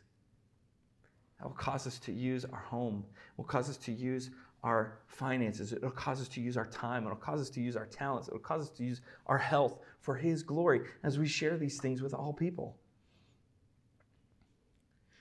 that 1.38 1.46
will 1.46 1.54
cause 1.54 1.86
us 1.86 1.98
to 2.00 2.12
use 2.12 2.44
our 2.44 2.60
home, 2.60 3.04
will 3.36 3.44
cause 3.44 3.68
us 3.68 3.76
to 3.78 3.92
use 3.92 4.30
our 4.62 4.98
finances, 5.06 5.72
it'll 5.72 5.90
cause 5.90 6.20
us 6.20 6.28
to 6.28 6.40
use 6.40 6.56
our 6.56 6.66
time, 6.66 7.04
it'll 7.04 7.16
cause 7.16 7.40
us 7.40 7.48
to 7.50 7.60
use 7.60 7.76
our 7.76 7.86
talents, 7.86 8.28
it'll 8.28 8.40
cause 8.40 8.62
us 8.62 8.70
to 8.70 8.84
use 8.84 9.00
our 9.26 9.38
health 9.38 9.78
for 10.00 10.16
His 10.16 10.42
glory 10.42 10.82
as 11.02 11.18
we 11.18 11.26
share 11.26 11.56
these 11.56 11.80
things 11.80 12.02
with 12.02 12.12
all 12.12 12.32
people. 12.32 12.76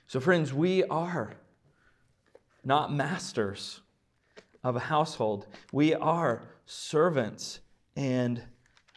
So, 0.07 0.19
friends, 0.19 0.53
we 0.53 0.83
are 0.85 1.35
not 2.63 2.91
masters 2.91 3.81
of 4.63 4.75
a 4.75 4.79
household. 4.79 5.47
We 5.71 5.93
are 5.93 6.43
servants 6.65 7.59
and 7.95 8.43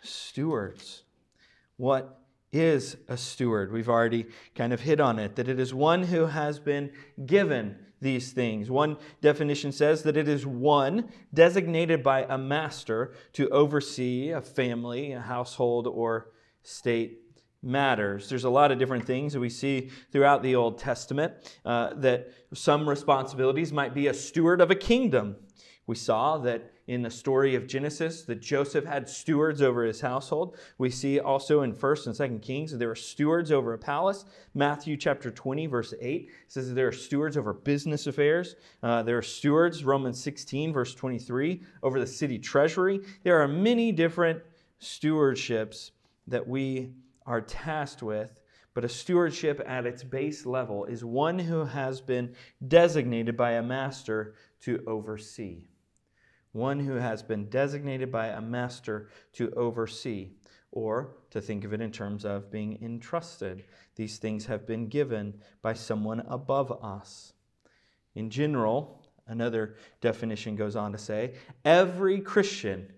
stewards. 0.03 1.05
What 1.77 2.21
is 2.53 2.97
a 3.09 3.17
steward? 3.17 3.73
We've 3.73 3.89
already 3.89 4.27
kind 4.55 4.73
of 4.73 4.81
hit 4.81 5.01
on 5.01 5.19
it 5.19 5.37
that 5.37 5.49
it 5.49 5.59
is 5.59 5.73
one 5.73 6.05
who 6.05 6.27
has 6.27 6.59
been 6.59 6.93
given 7.25 7.77
these 8.01 8.33
things. 8.33 8.71
One 8.71 8.97
definition 9.21 9.73
says 9.73 10.03
that 10.03 10.17
it 10.17 10.29
is 10.29 10.45
one 10.45 11.09
designated 11.33 12.03
by 12.03 12.27
a 12.29 12.37
master 12.37 13.15
to 13.35 13.49
oversee 13.51 14.31
a 14.31 14.41
family, 14.41 15.13
a 15.13 15.21
household, 15.21 15.87
or 15.87 16.33
state 16.63 17.21
matters. 17.63 18.29
There's 18.29 18.45
a 18.45 18.51
lot 18.51 18.73
of 18.73 18.79
different 18.79 19.07
things 19.07 19.33
that 19.33 19.41
we 19.41 19.49
see 19.49 19.91
throughout 20.11 20.43
the 20.43 20.57
Old 20.57 20.79
Testament 20.79 21.33
uh, 21.65 21.95
that 21.95 22.33
some 22.53 22.89
responsibilities 22.89 23.73
might 23.73 23.95
be 23.95 24.09
a 24.09 24.15
steward 24.15 24.61
of 24.61 24.71
a 24.71 24.75
kingdom. 24.75 25.37
We 25.87 25.97
saw 25.97 26.39
that 26.39 26.73
in 26.87 27.03
the 27.03 27.11
story 27.11 27.55
of 27.55 27.67
Genesis 27.67 28.23
that 28.23 28.41
Joseph 28.41 28.85
had 28.85 29.09
stewards 29.09 29.63
over 29.63 29.85
his 29.85 30.01
household. 30.01 30.57
We 30.79 30.91
see 30.91 31.19
also 31.19 31.63
in 31.63 31.75
1st 31.75 32.07
and 32.07 32.41
2nd 32.41 32.43
Kings 32.43 32.71
that 32.71 32.79
there 32.79 32.89
were 32.89 32.95
stewards 32.95 33.51
over 33.51 33.73
a 33.73 33.79
palace. 33.79 34.25
Matthew 34.55 34.97
chapter 34.97 35.31
20 35.31 35.67
verse 35.67 35.93
8 36.01 36.31
says 36.47 36.69
that 36.69 36.75
there 36.75 36.89
are 36.89 36.93
stewards 36.93 37.37
over 37.37 37.53
business 37.53 38.07
affairs. 38.07 38.55
Uh, 38.83 39.03
there 39.03 39.19
are 39.19 39.23
stewards, 39.23 39.85
Romans 39.85 40.23
16 40.23 40.73
verse 40.73 40.95
23, 40.95 41.63
over 41.83 41.99
the 41.99 42.07
city 42.07 42.39
treasury. 42.39 43.01
There 43.25 43.41
are 43.41 43.49
many 43.49 43.91
different 43.91 44.41
stewardships 44.81 45.91
that 46.29 46.47
we 46.47 46.93
are 47.27 47.41
tasked 47.41 48.03
with 48.03 48.39
but 48.75 48.85
a 48.85 48.89
stewardship 48.89 49.61
at 49.67 49.85
its 49.85 50.03
base 50.03 50.47
level 50.47 50.87
is 50.87 51.05
one 51.05 51.39
who 51.39 51.67
has 51.67 52.01
been 52.01 52.35
designated 52.67 53.37
by 53.37 53.53
a 53.53 53.63
master 53.63 54.35
to 54.63 54.83
oversee 54.87 55.67
one 56.53 56.81
who 56.81 56.95
has 56.95 57.23
been 57.23 57.49
designated 57.49 58.13
by 58.13 58.29
a 58.29 58.41
master 58.41 59.09
to 59.33 59.51
oversee, 59.53 60.31
or 60.71 61.17
to 61.31 61.41
think 61.41 61.65
of 61.65 61.73
it 61.73 61.81
in 61.81 61.91
terms 61.91 62.25
of 62.25 62.51
being 62.51 62.79
entrusted. 62.83 63.65
These 63.97 64.19
things 64.19 64.47
have 64.47 64.67
been 64.67 64.89
given 64.89 65.35
by 65.61 65.75
someone 65.75 66.21
above 66.21 66.73
us. 66.83 67.33
In 68.15 68.31
general, 68.31 69.03
Another 69.27 69.77
definition 70.01 70.57
goes 70.57 70.77
on 70.77 70.93
to 70.93 70.99
say 70.99 71.35
every 71.65 72.21
Christian 72.21 72.93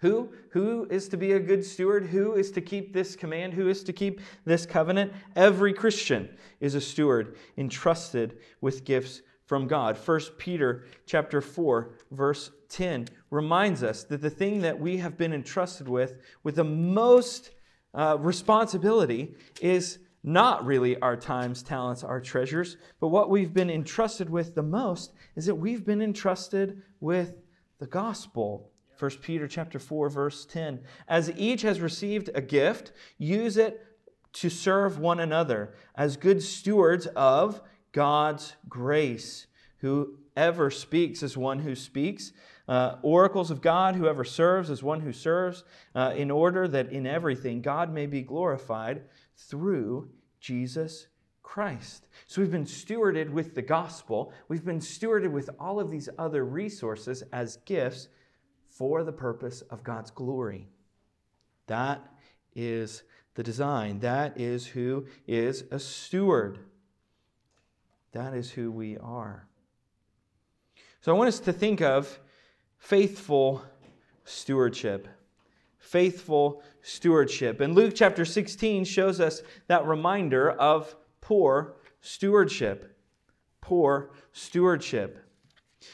who? 0.00 0.32
Who 0.50 0.86
is 0.90 1.08
to 1.08 1.16
be 1.16 1.32
a 1.32 1.40
good 1.40 1.64
steward? 1.64 2.06
Who 2.06 2.34
is 2.34 2.52
to 2.52 2.60
keep 2.60 2.92
this 2.92 3.16
command? 3.16 3.52
Who 3.54 3.68
is 3.68 3.82
to 3.82 3.92
keep 3.92 4.20
this 4.44 4.64
covenant? 4.64 5.12
Every 5.34 5.72
Christian 5.72 6.28
is 6.60 6.76
a 6.76 6.80
steward 6.80 7.36
entrusted 7.56 8.38
with 8.60 8.84
gifts 8.84 9.22
from 9.48 9.66
God. 9.66 9.96
1 9.96 10.20
Peter 10.36 10.84
chapter 11.06 11.40
4 11.40 11.90
verse 12.10 12.50
10 12.68 13.08
reminds 13.30 13.82
us 13.82 14.04
that 14.04 14.20
the 14.20 14.30
thing 14.30 14.60
that 14.60 14.78
we 14.78 14.98
have 14.98 15.16
been 15.16 15.32
entrusted 15.32 15.88
with 15.88 16.18
with 16.44 16.56
the 16.56 16.64
most 16.64 17.50
uh, 17.94 18.18
responsibility 18.20 19.34
is 19.62 20.00
not 20.22 20.66
really 20.66 21.00
our 21.00 21.16
times, 21.16 21.62
talents, 21.62 22.04
our 22.04 22.20
treasures, 22.20 22.76
but 23.00 23.08
what 23.08 23.30
we've 23.30 23.54
been 23.54 23.70
entrusted 23.70 24.28
with 24.28 24.54
the 24.54 24.62
most 24.62 25.14
is 25.34 25.46
that 25.46 25.54
we've 25.54 25.86
been 25.86 26.02
entrusted 26.02 26.82
with 27.00 27.36
the 27.78 27.86
gospel. 27.86 28.70
1 28.98 29.10
Peter 29.22 29.48
chapter 29.48 29.78
4 29.78 30.10
verse 30.10 30.44
10. 30.44 30.80
As 31.08 31.32
each 31.38 31.62
has 31.62 31.80
received 31.80 32.28
a 32.34 32.42
gift, 32.42 32.92
use 33.16 33.56
it 33.56 33.82
to 34.34 34.50
serve 34.50 34.98
one 34.98 35.20
another 35.20 35.74
as 35.94 36.18
good 36.18 36.42
stewards 36.42 37.06
of 37.16 37.62
God's 37.98 38.54
grace. 38.68 39.48
Whoever 39.78 40.70
speaks 40.70 41.24
is 41.24 41.36
one 41.36 41.58
who 41.58 41.74
speaks. 41.74 42.30
Uh, 42.68 42.94
oracles 43.02 43.50
of 43.50 43.60
God, 43.60 43.96
whoever 43.96 44.22
serves 44.22 44.70
is 44.70 44.84
one 44.84 45.00
who 45.00 45.12
serves, 45.12 45.64
uh, 45.96 46.12
in 46.14 46.30
order 46.30 46.68
that 46.68 46.92
in 46.92 47.08
everything 47.08 47.60
God 47.60 47.92
may 47.92 48.06
be 48.06 48.22
glorified 48.22 49.02
through 49.36 50.10
Jesus 50.38 51.08
Christ. 51.42 52.06
So 52.28 52.40
we've 52.40 52.52
been 52.52 52.66
stewarded 52.66 53.30
with 53.30 53.56
the 53.56 53.62
gospel. 53.62 54.32
We've 54.46 54.64
been 54.64 54.78
stewarded 54.78 55.32
with 55.32 55.50
all 55.58 55.80
of 55.80 55.90
these 55.90 56.08
other 56.20 56.44
resources 56.44 57.24
as 57.32 57.56
gifts 57.64 58.06
for 58.68 59.02
the 59.02 59.10
purpose 59.10 59.62
of 59.62 59.82
God's 59.82 60.12
glory. 60.12 60.68
That 61.66 62.06
is 62.54 63.02
the 63.34 63.42
design. 63.42 63.98
That 63.98 64.38
is 64.40 64.68
who 64.68 65.06
is 65.26 65.64
a 65.72 65.80
steward. 65.80 66.60
That 68.12 68.34
is 68.34 68.50
who 68.50 68.70
we 68.70 68.96
are. 68.98 69.46
So 71.00 71.14
I 71.14 71.18
want 71.18 71.28
us 71.28 71.40
to 71.40 71.52
think 71.52 71.80
of 71.80 72.18
faithful 72.78 73.62
stewardship. 74.24 75.08
Faithful 75.78 76.62
stewardship. 76.82 77.60
And 77.60 77.74
Luke 77.74 77.94
chapter 77.94 78.24
16 78.24 78.84
shows 78.84 79.20
us 79.20 79.42
that 79.68 79.86
reminder 79.86 80.50
of 80.50 80.94
poor 81.20 81.76
stewardship. 82.00 82.96
Poor 83.60 84.10
stewardship. 84.32 85.24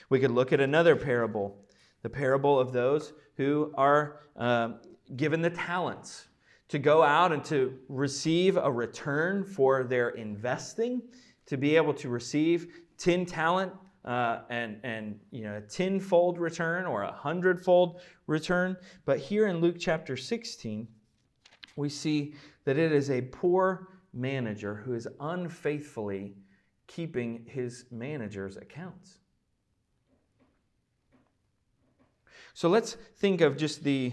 We 0.09 0.21
could 0.21 0.31
look 0.31 0.53
at 0.53 0.61
another 0.61 0.97
parable 0.97 1.65
the 2.05 2.11
parable 2.11 2.61
of 2.61 2.71
those 2.71 3.15
who 3.39 3.73
are 3.77 4.21
uh, 4.37 4.73
given 5.17 5.41
the 5.41 5.51
talents 5.51 6.29
to 6.69 6.79
go 6.79 7.03
out 7.03 7.33
and 7.33 7.43
to 7.47 7.79
receive 7.89 8.59
a 8.59 8.71
return 8.71 9.43
for 9.43 9.85
their 9.85 10.11
investing, 10.11 11.01
to 11.47 11.57
be 11.57 11.77
able 11.77 11.95
to 11.95 12.09
receive 12.09 12.69
10 12.99 13.27
talent 13.27 13.73
uh, 14.05 14.41
and, 14.51 14.79
and 14.83 15.19
you 15.31 15.45
know, 15.45 15.57
a 15.57 15.61
tenfold 15.61 16.39
return 16.39 16.85
or 16.85 17.03
a 17.03 17.13
hundredfold 17.13 18.01
return. 18.27 18.77
But 19.05 19.19
here 19.19 19.49
in 19.49 19.61
Luke 19.61 19.77
chapter 19.79 20.17
16, 20.17 20.87
we 21.77 21.89
see 21.89 22.35
that 22.65 22.79
it 22.79 22.93
is 22.93 23.11
a 23.11 23.23
poor 23.23 23.89
manager 24.13 24.75
who 24.75 24.95
is 24.95 25.09
unfaithfully 25.21 26.35
keeping 26.87 27.45
his 27.49 27.87
manager's 27.91 28.57
accounts. 28.57 29.19
So 32.53 32.69
let's 32.69 32.97
think 33.17 33.41
of 33.41 33.57
just 33.57 33.83
the, 33.83 34.13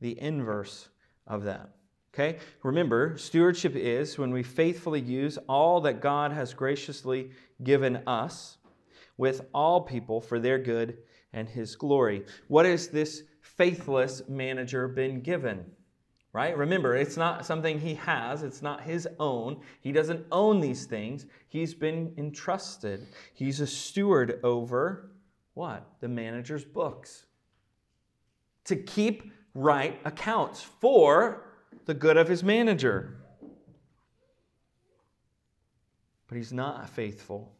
the 0.00 0.20
inverse 0.20 0.88
of 1.26 1.44
that. 1.44 1.75
Okay? 2.18 2.38
Remember, 2.62 3.18
stewardship 3.18 3.76
is 3.76 4.16
when 4.16 4.30
we 4.30 4.42
faithfully 4.42 5.02
use 5.02 5.38
all 5.48 5.82
that 5.82 6.00
God 6.00 6.32
has 6.32 6.54
graciously 6.54 7.30
given 7.62 7.96
us 8.06 8.56
with 9.18 9.42
all 9.52 9.82
people 9.82 10.22
for 10.22 10.38
their 10.38 10.58
good 10.58 10.96
and 11.34 11.46
his 11.46 11.76
glory. 11.76 12.24
What 12.48 12.64
has 12.64 12.88
this 12.88 13.24
faithless 13.42 14.22
manager 14.28 14.88
been 14.88 15.20
given? 15.20 15.66
Right? 16.32 16.56
Remember, 16.56 16.96
it's 16.96 17.18
not 17.18 17.44
something 17.44 17.78
he 17.78 17.94
has, 17.96 18.42
it's 18.42 18.62
not 18.62 18.82
his 18.82 19.06
own. 19.18 19.60
He 19.80 19.92
doesn't 19.92 20.24
own 20.32 20.60
these 20.60 20.86
things. 20.86 21.26
He's 21.48 21.74
been 21.74 22.14
entrusted. 22.16 23.06
He's 23.34 23.60
a 23.60 23.66
steward 23.66 24.40
over 24.42 25.10
what? 25.52 25.86
The 26.00 26.08
manager's 26.08 26.64
books 26.64 27.26
to 28.64 28.76
keep 28.76 29.32
right 29.54 29.98
accounts 30.04 30.62
for 30.62 31.45
the 31.86 31.94
good 31.94 32.16
of 32.16 32.28
his 32.28 32.44
manager. 32.44 33.16
But 36.28 36.36
he's 36.36 36.52
not 36.52 36.90
faithful. 36.90 37.52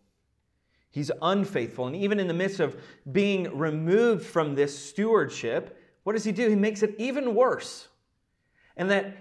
He's 0.91 1.11
unfaithful. 1.23 1.87
And 1.87 1.97
even 1.97 2.19
in 2.19 2.27
the 2.27 2.35
midst 2.35 2.61
of 2.61 2.77
being 3.11 3.57
removed 3.57 4.27
from 4.27 4.55
this 4.55 4.77
stewardship, 4.77 5.81
what 6.03 6.13
does 6.15 6.25
he 6.25 6.33
do? 6.33 6.49
He 6.49 6.57
makes 6.57 6.83
it 6.83 6.95
even 6.99 7.35
worse. 7.35 7.89
And 8.77 8.91
that 8.91 9.17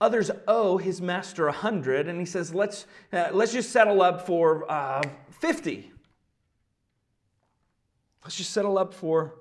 others 0.00 0.30
owe 0.46 0.78
his 0.78 1.00
master 1.00 1.48
a 1.48 1.52
hundred, 1.52 2.08
and 2.08 2.20
he 2.20 2.26
says, 2.26 2.54
let's, 2.54 2.86
uh, 3.12 3.28
let's 3.32 3.52
just 3.52 3.70
settle 3.70 4.00
up 4.00 4.26
for 4.26 4.70
uh, 4.70 5.02
50. 5.30 5.90
Let's 8.22 8.36
just 8.36 8.52
settle 8.52 8.78
up 8.78 8.94
for 8.94 9.34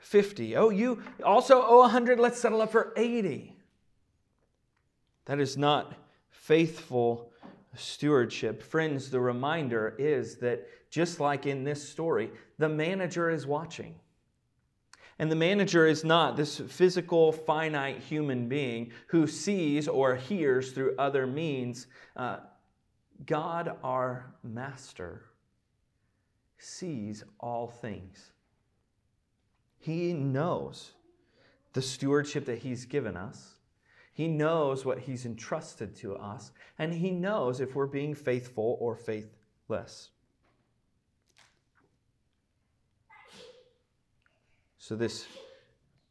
50. 0.00 0.56
Oh, 0.56 0.70
you 0.70 1.02
also 1.24 1.62
owe 1.62 1.80
100. 1.80 2.18
Let's 2.18 2.40
settle 2.40 2.60
up 2.60 2.72
for 2.72 2.92
80. 2.96 3.54
That 5.26 5.40
is 5.40 5.56
not 5.56 5.94
faithful 6.30 7.32
stewardship. 7.76 8.62
Friends, 8.62 9.10
the 9.10 9.20
reminder 9.20 9.94
is 9.98 10.36
that 10.38 10.66
just 10.90 11.20
like 11.20 11.46
in 11.46 11.62
this 11.64 11.86
story, 11.86 12.30
the 12.58 12.68
manager 12.68 13.30
is 13.30 13.46
watching. 13.46 13.94
And 15.18 15.30
the 15.30 15.36
manager 15.36 15.86
is 15.86 16.02
not 16.02 16.36
this 16.36 16.58
physical, 16.58 17.30
finite 17.30 17.98
human 17.98 18.48
being 18.48 18.90
who 19.08 19.26
sees 19.26 19.86
or 19.86 20.16
hears 20.16 20.72
through 20.72 20.94
other 20.98 21.26
means. 21.26 21.86
Uh, 22.16 22.38
God, 23.26 23.76
our 23.84 24.34
master, 24.42 25.26
sees 26.56 27.22
all 27.38 27.68
things. 27.68 28.32
He 29.80 30.12
knows 30.12 30.92
the 31.72 31.82
stewardship 31.82 32.44
that 32.44 32.58
He's 32.58 32.84
given 32.84 33.16
us. 33.16 33.54
He 34.12 34.28
knows 34.28 34.84
what 34.84 35.00
He's 35.00 35.24
entrusted 35.24 35.96
to 35.96 36.14
us, 36.14 36.52
and 36.78 36.92
He 36.92 37.10
knows 37.10 37.60
if 37.60 37.74
we're 37.74 37.86
being 37.86 38.14
faithful 38.14 38.76
or 38.78 38.94
faithless. 38.94 40.10
So, 44.76 44.96
this 44.96 45.26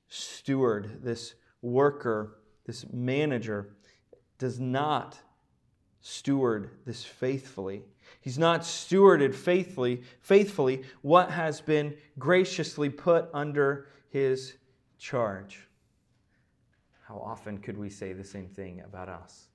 steward, 0.07 1.03
this 1.03 1.35
worker, 1.61 2.39
this 2.65 2.85
manager 2.91 3.75
does 4.39 4.59
not 4.59 5.19
steward 6.01 6.71
this 6.85 7.03
faithfully. 7.03 7.83
He's 8.21 8.37
not 8.37 8.61
stewarded 8.61 9.33
faithfully, 9.35 10.03
faithfully 10.21 10.83
what 11.01 11.31
has 11.31 11.61
been 11.61 11.95
graciously 12.17 12.89
put 12.89 13.29
under 13.33 13.87
his 14.09 14.55
charge. 14.97 15.67
How 17.07 17.17
often 17.17 17.57
could 17.57 17.77
we 17.77 17.89
say 17.89 18.13
the 18.13 18.23
same 18.23 18.47
thing 18.47 18.81
about 18.81 19.09
us? 19.09 19.47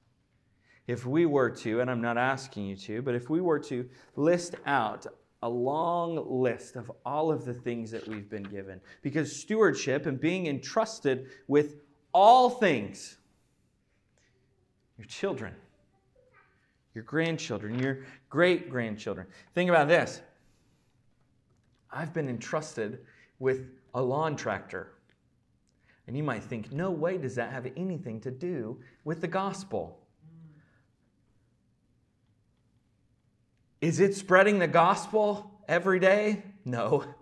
If 0.87 1.07
we 1.07 1.25
were 1.25 1.51
to, 1.51 1.81
and 1.81 1.91
I'm 1.91 2.03
not 2.03 2.19
asking 2.19 2.67
you 2.67 2.77
to, 2.77 3.03
but 3.03 3.15
if 3.15 3.31
we 3.31 3.41
were 3.41 3.61
to 3.61 3.89
list 4.17 4.57
out 4.67 5.07
a 5.43 5.49
long 5.49 6.43
list 6.43 6.77
of 6.77 6.91
all 7.05 7.31
of 7.31 7.45
the 7.45 7.55
things 7.55 7.91
that 7.91 8.07
we've 8.09 8.29
been 8.29 8.43
given, 8.43 8.81
because 9.03 9.35
stewardship 9.35 10.07
and 10.07 10.21
being 10.21 10.47
entrusted 10.47 11.29
with 11.49 11.77
all 12.13 12.51
things, 12.51 13.19
your 14.99 15.07
children, 15.07 15.55
your 16.95 17.05
grandchildren, 17.05 17.79
your 17.79 17.99
great 18.31 18.71
grandchildren. 18.71 19.27
Think 19.55 19.69
about 19.69 19.89
this 19.89 20.21
I've 21.91 22.13
been 22.13 22.29
entrusted 22.29 23.01
with 23.39 23.69
a 23.95 24.03
lawn 24.03 24.37
tractor. 24.37 24.93
And 26.07 26.17
you 26.17 26.23
might 26.23 26.43
think, 26.43 26.71
no 26.71 26.91
way 26.91 27.17
does 27.17 27.35
that 27.37 27.51
have 27.53 27.67
anything 27.77 28.21
to 28.23 28.31
do 28.31 28.79
with 29.05 29.21
the 29.21 29.29
gospel. 29.29 30.01
Is 33.81 34.01
it 34.01 34.15
spreading 34.15 34.59
the 34.59 34.67
gospel 34.67 35.51
every 35.69 36.01
day? 36.01 36.43
No. 36.65 37.05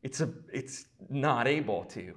It's, 0.00 0.20
a, 0.20 0.32
it's 0.52 0.86
not 1.10 1.48
able 1.48 1.82
to. 1.86 2.14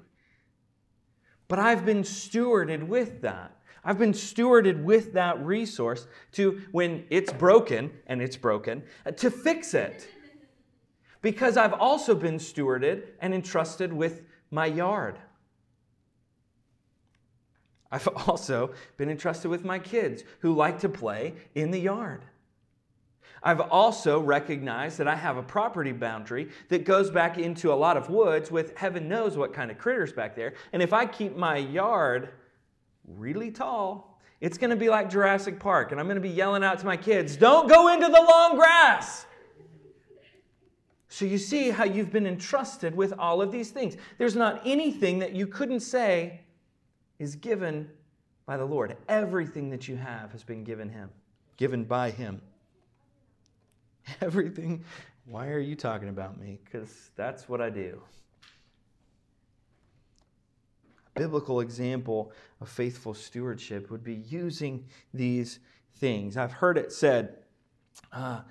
But 1.47 1.57
I've 1.57 1.83
been 1.83 2.03
stewarded 2.03 2.83
with 2.83 3.21
that. 3.23 3.57
I've 3.83 3.97
been 3.97 4.13
stewarded 4.13 4.83
with 4.83 5.13
that 5.13 5.43
resource 5.43 6.07
to, 6.33 6.61
when 6.71 7.05
it's 7.09 7.33
broken, 7.33 7.91
and 8.07 8.21
it's 8.21 8.37
broken, 8.37 8.83
uh, 9.05 9.11
to 9.11 9.31
fix 9.31 9.73
it. 9.73 10.07
Because 11.21 11.57
I've 11.57 11.73
also 11.73 12.15
been 12.15 12.37
stewarded 12.37 13.03
and 13.19 13.33
entrusted 13.33 13.91
with 13.91 14.23
my 14.51 14.65
yard. 14.65 15.17
I've 17.91 18.07
also 18.27 18.73
been 18.97 19.09
entrusted 19.09 19.49
with 19.49 19.65
my 19.65 19.79
kids 19.79 20.23
who 20.39 20.53
like 20.53 20.79
to 20.79 20.89
play 20.89 21.33
in 21.55 21.71
the 21.71 21.79
yard. 21.79 22.25
I've 23.43 23.61
also 23.61 24.19
recognized 24.19 24.99
that 24.99 25.07
I 25.07 25.15
have 25.15 25.37
a 25.37 25.43
property 25.43 25.91
boundary 25.91 26.49
that 26.69 26.85
goes 26.85 27.09
back 27.09 27.39
into 27.39 27.73
a 27.73 27.75
lot 27.75 27.97
of 27.97 28.09
woods 28.09 28.51
with 28.51 28.77
heaven 28.77 29.07
knows 29.07 29.35
what 29.35 29.51
kind 29.51 29.71
of 29.71 29.79
critters 29.79 30.13
back 30.13 30.35
there. 30.35 30.53
And 30.73 30.81
if 30.83 30.93
I 30.93 31.07
keep 31.07 31.35
my 31.35 31.57
yard 31.57 32.29
really 33.07 33.51
tall, 33.51 34.19
it's 34.39 34.57
going 34.57 34.71
to 34.71 34.75
be 34.75 34.89
like 34.89 35.09
Jurassic 35.09 35.59
Park. 35.59 35.91
And 35.91 35.99
I'm 35.99 36.07
going 36.07 36.15
to 36.15 36.21
be 36.21 36.29
yelling 36.29 36.63
out 36.63 36.79
to 36.79 36.85
my 36.85 36.97
kids, 36.97 37.35
don't 37.37 37.69
go 37.69 37.93
into 37.93 38.07
the 38.07 38.21
long 38.21 38.55
grass. 38.55 39.25
So 41.09 41.25
you 41.25 41.37
see 41.37 41.69
how 41.69 41.83
you've 41.83 42.11
been 42.11 42.25
entrusted 42.25 42.95
with 42.95 43.13
all 43.19 43.41
of 43.41 43.51
these 43.51 43.69
things. 43.69 43.97
There's 44.17 44.35
not 44.35 44.61
anything 44.65 45.19
that 45.19 45.33
you 45.35 45.45
couldn't 45.45 45.81
say 45.81 46.39
is 47.19 47.35
given 47.35 47.89
by 48.45 48.55
the 48.57 48.65
Lord. 48.65 48.95
Everything 49.09 49.69
that 49.71 49.87
you 49.87 49.97
have 49.97 50.31
has 50.31 50.43
been 50.43 50.63
given 50.63 50.89
him, 50.89 51.09
given 51.57 51.83
by 51.83 52.11
him. 52.11 52.41
Everything. 54.21 54.83
Why 55.25 55.49
are 55.49 55.59
you 55.59 55.75
talking 55.75 56.09
about 56.09 56.39
me? 56.39 56.59
Because 56.63 57.11
that's 57.15 57.47
what 57.47 57.61
I 57.61 57.69
do. 57.69 58.01
Biblical 61.15 61.59
example 61.59 62.31
of 62.61 62.69
faithful 62.69 63.13
stewardship 63.13 63.91
would 63.91 64.03
be 64.03 64.15
using 64.15 64.85
these 65.13 65.59
things. 65.95 66.37
I've 66.37 66.53
heard 66.53 66.77
it 66.77 66.91
said 66.91 67.37
uh, 68.11 68.41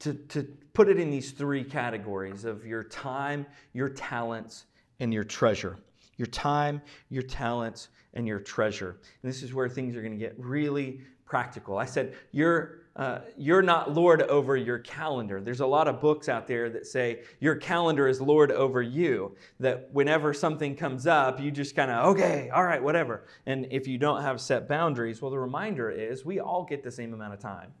to, 0.00 0.14
to 0.14 0.42
put 0.72 0.88
it 0.88 0.98
in 0.98 1.10
these 1.10 1.32
three 1.32 1.64
categories 1.64 2.44
of 2.44 2.66
your 2.66 2.82
time, 2.82 3.46
your 3.72 3.88
talents, 3.88 4.66
and 4.98 5.12
your 5.12 5.24
treasure. 5.24 5.78
Your 6.16 6.26
time, 6.26 6.82
your 7.08 7.22
talents, 7.22 7.88
and 8.14 8.26
your 8.26 8.40
treasure. 8.40 8.98
And 9.22 9.30
this 9.30 9.42
is 9.42 9.54
where 9.54 9.68
things 9.68 9.96
are 9.96 10.02
going 10.02 10.12
to 10.12 10.18
get 10.18 10.34
really 10.38 11.00
practical. 11.24 11.78
I 11.78 11.86
said, 11.86 12.14
You're 12.32 12.80
uh, 13.00 13.22
you're 13.38 13.62
not 13.62 13.94
Lord 13.94 14.20
over 14.24 14.58
your 14.58 14.78
calendar. 14.78 15.40
There's 15.40 15.60
a 15.60 15.66
lot 15.66 15.88
of 15.88 16.02
books 16.02 16.28
out 16.28 16.46
there 16.46 16.68
that 16.68 16.86
say 16.86 17.22
your 17.40 17.56
calendar 17.56 18.06
is 18.06 18.20
Lord 18.20 18.52
over 18.52 18.82
you. 18.82 19.34
That 19.58 19.88
whenever 19.90 20.34
something 20.34 20.76
comes 20.76 21.06
up, 21.06 21.40
you 21.40 21.50
just 21.50 21.74
kind 21.74 21.90
of, 21.90 22.08
okay, 22.08 22.50
all 22.52 22.62
right, 22.62 22.82
whatever. 22.82 23.24
And 23.46 23.66
if 23.70 23.88
you 23.88 23.96
don't 23.96 24.20
have 24.20 24.38
set 24.38 24.68
boundaries, 24.68 25.22
well, 25.22 25.30
the 25.30 25.38
reminder 25.38 25.90
is 25.90 26.26
we 26.26 26.40
all 26.40 26.62
get 26.62 26.84
the 26.84 26.90
same 26.90 27.14
amount 27.14 27.32
of 27.32 27.40
time. 27.40 27.72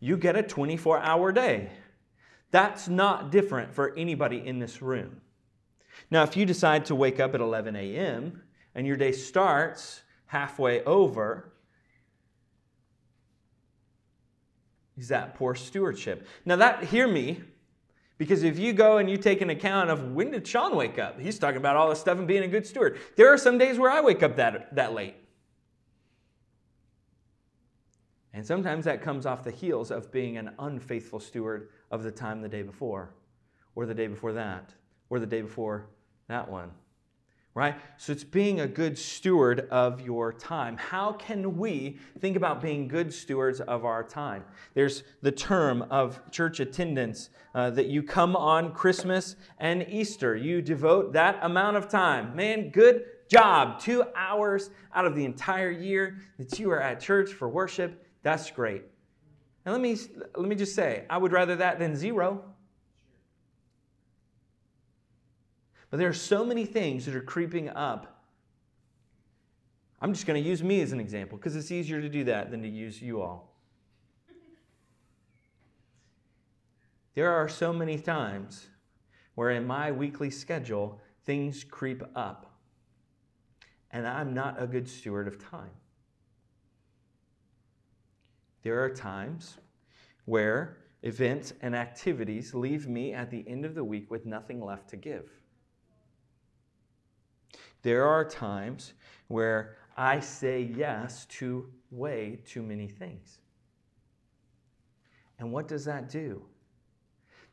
You 0.00 0.16
get 0.16 0.34
a 0.34 0.42
24 0.42 0.98
hour 0.98 1.30
day. 1.30 1.70
That's 2.50 2.88
not 2.88 3.30
different 3.30 3.72
for 3.72 3.96
anybody 3.96 4.44
in 4.44 4.58
this 4.58 4.82
room. 4.82 5.20
Now, 6.10 6.24
if 6.24 6.36
you 6.36 6.44
decide 6.44 6.86
to 6.86 6.96
wake 6.96 7.20
up 7.20 7.36
at 7.36 7.40
11 7.40 7.76
a.m. 7.76 8.42
and 8.74 8.84
your 8.84 8.96
day 8.96 9.12
starts 9.12 10.02
halfway 10.26 10.82
over, 10.82 11.52
is 15.00 15.08
that 15.08 15.34
poor 15.34 15.54
stewardship. 15.54 16.26
Now, 16.44 16.56
that, 16.56 16.84
hear 16.84 17.08
me, 17.08 17.40
because 18.18 18.42
if 18.42 18.58
you 18.58 18.74
go 18.74 18.98
and 18.98 19.08
you 19.08 19.16
take 19.16 19.40
an 19.40 19.48
account 19.48 19.88
of 19.88 20.12
when 20.12 20.30
did 20.30 20.46
Sean 20.46 20.76
wake 20.76 20.98
up, 20.98 21.18
he's 21.18 21.38
talking 21.38 21.56
about 21.56 21.74
all 21.74 21.88
this 21.88 21.98
stuff 21.98 22.18
and 22.18 22.28
being 22.28 22.42
a 22.42 22.48
good 22.48 22.66
steward. 22.66 22.98
There 23.16 23.32
are 23.32 23.38
some 23.38 23.56
days 23.56 23.78
where 23.78 23.90
I 23.90 24.02
wake 24.02 24.22
up 24.22 24.36
that, 24.36 24.74
that 24.74 24.92
late. 24.92 25.14
And 28.34 28.46
sometimes 28.46 28.84
that 28.84 29.00
comes 29.00 29.24
off 29.24 29.42
the 29.42 29.50
heels 29.50 29.90
of 29.90 30.12
being 30.12 30.36
an 30.36 30.50
unfaithful 30.58 31.18
steward 31.18 31.70
of 31.90 32.02
the 32.02 32.10
time 32.12 32.42
the 32.42 32.48
day 32.48 32.62
before, 32.62 33.14
or 33.74 33.86
the 33.86 33.94
day 33.94 34.06
before 34.06 34.34
that, 34.34 34.74
or 35.08 35.18
the 35.18 35.26
day 35.26 35.40
before 35.40 35.86
that 36.28 36.48
one 36.48 36.70
right? 37.54 37.74
So 37.96 38.12
it's 38.12 38.22
being 38.24 38.60
a 38.60 38.66
good 38.66 38.96
steward 38.96 39.68
of 39.70 40.00
your 40.00 40.32
time. 40.32 40.76
How 40.76 41.12
can 41.12 41.56
we 41.56 41.98
think 42.20 42.36
about 42.36 42.62
being 42.62 42.86
good 42.86 43.12
stewards 43.12 43.60
of 43.60 43.84
our 43.84 44.04
time? 44.04 44.44
There's 44.74 45.02
the 45.22 45.32
term 45.32 45.82
of 45.90 46.20
church 46.30 46.60
attendance 46.60 47.30
uh, 47.54 47.70
that 47.70 47.86
you 47.86 48.02
come 48.02 48.36
on 48.36 48.72
Christmas 48.72 49.34
and 49.58 49.84
Easter. 49.88 50.36
You 50.36 50.62
devote 50.62 51.12
that 51.14 51.38
amount 51.42 51.76
of 51.76 51.88
time. 51.88 52.36
Man, 52.36 52.70
good 52.70 53.04
job. 53.28 53.80
Two 53.80 54.04
hours 54.14 54.70
out 54.94 55.04
of 55.04 55.16
the 55.16 55.24
entire 55.24 55.70
year 55.70 56.18
that 56.38 56.58
you 56.58 56.70
are 56.70 56.80
at 56.80 57.00
church 57.00 57.32
for 57.32 57.48
worship. 57.48 58.06
That's 58.22 58.50
great. 58.50 58.82
And 59.64 59.72
let 59.72 59.80
me, 59.80 59.96
let 60.36 60.48
me 60.48 60.54
just 60.54 60.74
say, 60.74 61.04
I 61.10 61.18
would 61.18 61.32
rather 61.32 61.56
that 61.56 61.78
than 61.78 61.96
zero. 61.96 62.44
But 65.90 65.98
there 65.98 66.08
are 66.08 66.14
so 66.14 66.44
many 66.44 66.64
things 66.64 67.04
that 67.06 67.16
are 67.16 67.20
creeping 67.20 67.68
up. 67.68 68.24
I'm 70.00 70.14
just 70.14 70.26
going 70.26 70.42
to 70.42 70.48
use 70.48 70.62
me 70.62 70.80
as 70.80 70.92
an 70.92 71.00
example 71.00 71.36
because 71.36 71.56
it's 71.56 71.70
easier 71.70 72.00
to 72.00 72.08
do 72.08 72.24
that 72.24 72.50
than 72.50 72.62
to 72.62 72.68
use 72.68 73.02
you 73.02 73.20
all. 73.20 73.50
There 77.14 77.30
are 77.30 77.48
so 77.48 77.72
many 77.72 77.98
times 77.98 78.68
where 79.34 79.50
in 79.50 79.66
my 79.66 79.90
weekly 79.90 80.30
schedule, 80.30 81.00
things 81.24 81.64
creep 81.64 82.02
up. 82.14 82.54
And 83.90 84.06
I'm 84.06 84.32
not 84.32 84.62
a 84.62 84.66
good 84.66 84.88
steward 84.88 85.26
of 85.26 85.38
time. 85.38 85.70
There 88.62 88.82
are 88.82 88.90
times 88.90 89.56
where 90.26 90.76
events 91.02 91.52
and 91.62 91.74
activities 91.74 92.54
leave 92.54 92.86
me 92.86 93.12
at 93.12 93.30
the 93.30 93.44
end 93.48 93.64
of 93.64 93.74
the 93.74 93.82
week 93.82 94.10
with 94.10 94.26
nothing 94.26 94.60
left 94.60 94.88
to 94.90 94.96
give. 94.96 95.30
There 97.82 98.06
are 98.06 98.24
times 98.24 98.94
where 99.28 99.76
I 99.96 100.20
say 100.20 100.62
yes 100.62 101.26
to 101.26 101.68
way 101.90 102.40
too 102.44 102.62
many 102.62 102.88
things. 102.88 103.38
And 105.38 105.52
what 105.52 105.68
does 105.68 105.84
that 105.86 106.08
do? 106.08 106.42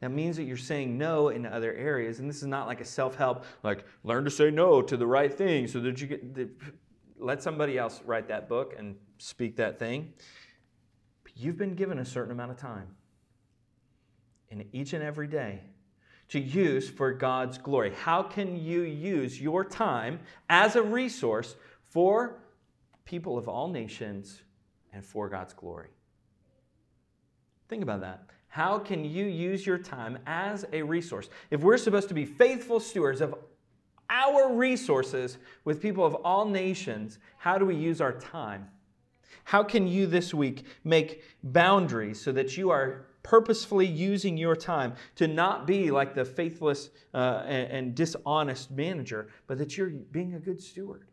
That 0.01 0.11
means 0.11 0.37
that 0.37 0.43
you're 0.43 0.57
saying 0.57 0.97
no 0.97 1.29
in 1.29 1.45
other 1.45 1.73
areas. 1.73 2.19
And 2.19 2.29
this 2.29 2.37
is 2.37 2.47
not 2.47 2.67
like 2.67 2.81
a 2.81 2.85
self 2.85 3.15
help, 3.15 3.45
like 3.63 3.85
learn 4.03 4.25
to 4.25 4.31
say 4.31 4.51
no 4.51 4.81
to 4.81 4.97
the 4.97 5.07
right 5.07 5.33
thing 5.33 5.67
so 5.67 5.79
that 5.79 5.99
you 5.99 6.07
get, 6.07 6.35
the, 6.35 6.49
let 7.17 7.41
somebody 7.41 7.77
else 7.77 8.01
write 8.05 8.27
that 8.27 8.47
book 8.47 8.75
and 8.77 8.95
speak 9.17 9.55
that 9.55 9.79
thing. 9.79 10.13
But 11.23 11.31
you've 11.35 11.57
been 11.57 11.73
given 11.73 11.99
a 11.99 12.05
certain 12.05 12.31
amount 12.31 12.51
of 12.51 12.57
time. 12.57 12.95
And 14.51 14.65
each 14.71 14.93
and 14.93 15.03
every 15.03 15.27
day, 15.27 15.61
to 16.29 16.39
use 16.39 16.89
for 16.89 17.13
God's 17.13 17.57
glory? 17.57 17.93
How 17.93 18.21
can 18.23 18.57
you 18.57 18.81
use 18.81 19.41
your 19.41 19.63
time 19.63 20.19
as 20.49 20.75
a 20.75 20.81
resource 20.81 21.55
for 21.89 22.39
people 23.05 23.37
of 23.37 23.47
all 23.47 23.67
nations 23.67 24.41
and 24.93 25.03
for 25.03 25.29
God's 25.29 25.53
glory? 25.53 25.89
Think 27.69 27.83
about 27.83 28.01
that. 28.01 28.23
How 28.49 28.79
can 28.79 29.03
you 29.03 29.25
use 29.25 29.65
your 29.65 29.77
time 29.77 30.17
as 30.25 30.65
a 30.73 30.81
resource? 30.81 31.29
If 31.51 31.61
we're 31.61 31.77
supposed 31.77 32.07
to 32.07 32.13
be 32.13 32.25
faithful 32.25 32.79
stewards 32.79 33.21
of 33.21 33.35
our 34.09 34.53
resources 34.53 35.37
with 35.65 35.81
people 35.81 36.05
of 36.05 36.15
all 36.15 36.45
nations, 36.45 37.19
how 37.37 37.57
do 37.57 37.65
we 37.65 37.75
use 37.75 37.99
our 37.99 38.13
time? 38.13 38.69
How 39.43 39.63
can 39.63 39.87
you 39.87 40.07
this 40.07 40.33
week 40.33 40.65
make 40.83 41.23
boundaries 41.43 42.19
so 42.19 42.31
that 42.31 42.57
you 42.57 42.69
are 42.69 43.06
purposefully 43.27 43.85
using 43.85 44.37
your 44.37 44.55
time 44.55 44.93
to 45.15 45.27
not 45.27 45.67
be 45.67 45.91
like 45.91 46.15
the 46.15 46.23
faithless 46.23 46.89
uh, 47.13 47.43
and, 47.45 47.71
and 47.71 47.95
dishonest 47.95 48.71
manager, 48.71 49.27
but 49.47 49.57
that 49.57 49.77
you're 49.77 49.89
being 49.89 50.35
a 50.35 50.39
good 50.39 50.61
steward. 50.61 51.03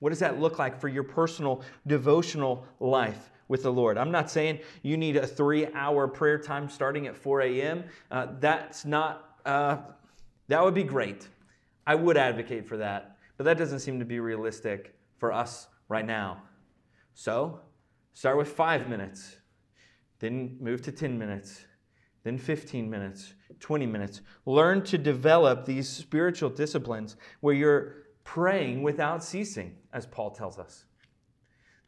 What 0.00 0.10
does 0.10 0.18
that 0.18 0.38
look 0.38 0.58
like 0.58 0.78
for 0.78 0.88
your 0.88 1.02
personal 1.02 1.62
devotional 1.86 2.66
life? 2.78 3.30
with 3.46 3.62
the 3.62 3.70
Lord. 3.70 3.98
I'm 3.98 4.10
not 4.10 4.30
saying 4.30 4.60
you 4.82 4.96
need 4.96 5.16
a 5.16 5.26
three 5.26 5.66
hour 5.74 6.08
prayer 6.08 6.38
time 6.38 6.66
starting 6.66 7.06
at 7.06 7.14
4 7.14 7.42
a.m. 7.42 7.84
Uh, 8.10 8.28
that's 8.40 8.86
not, 8.86 9.36
uh, 9.44 9.76
that 10.48 10.64
would 10.64 10.72
be 10.72 10.82
great. 10.82 11.28
I 11.86 11.94
would 11.94 12.16
advocate 12.16 12.66
for 12.66 12.78
that, 12.78 13.18
but 13.36 13.44
that 13.44 13.58
doesn't 13.58 13.80
seem 13.80 13.98
to 13.98 14.06
be 14.06 14.18
realistic 14.18 14.94
for 15.18 15.30
us 15.30 15.68
right 15.88 16.06
now. 16.06 16.42
So 17.12 17.60
start 18.14 18.38
with 18.38 18.48
five 18.48 18.88
minutes, 18.88 19.36
then 20.24 20.56
move 20.60 20.80
to 20.82 20.92
10 20.92 21.18
minutes, 21.18 21.64
then 22.22 22.38
15 22.38 22.88
minutes, 22.88 23.34
20 23.60 23.84
minutes. 23.86 24.22
Learn 24.46 24.82
to 24.84 24.96
develop 24.96 25.66
these 25.66 25.88
spiritual 25.88 26.48
disciplines 26.48 27.16
where 27.40 27.54
you're 27.54 27.96
praying 28.24 28.82
without 28.82 29.22
ceasing, 29.22 29.76
as 29.92 30.06
Paul 30.06 30.30
tells 30.30 30.58
us. 30.58 30.86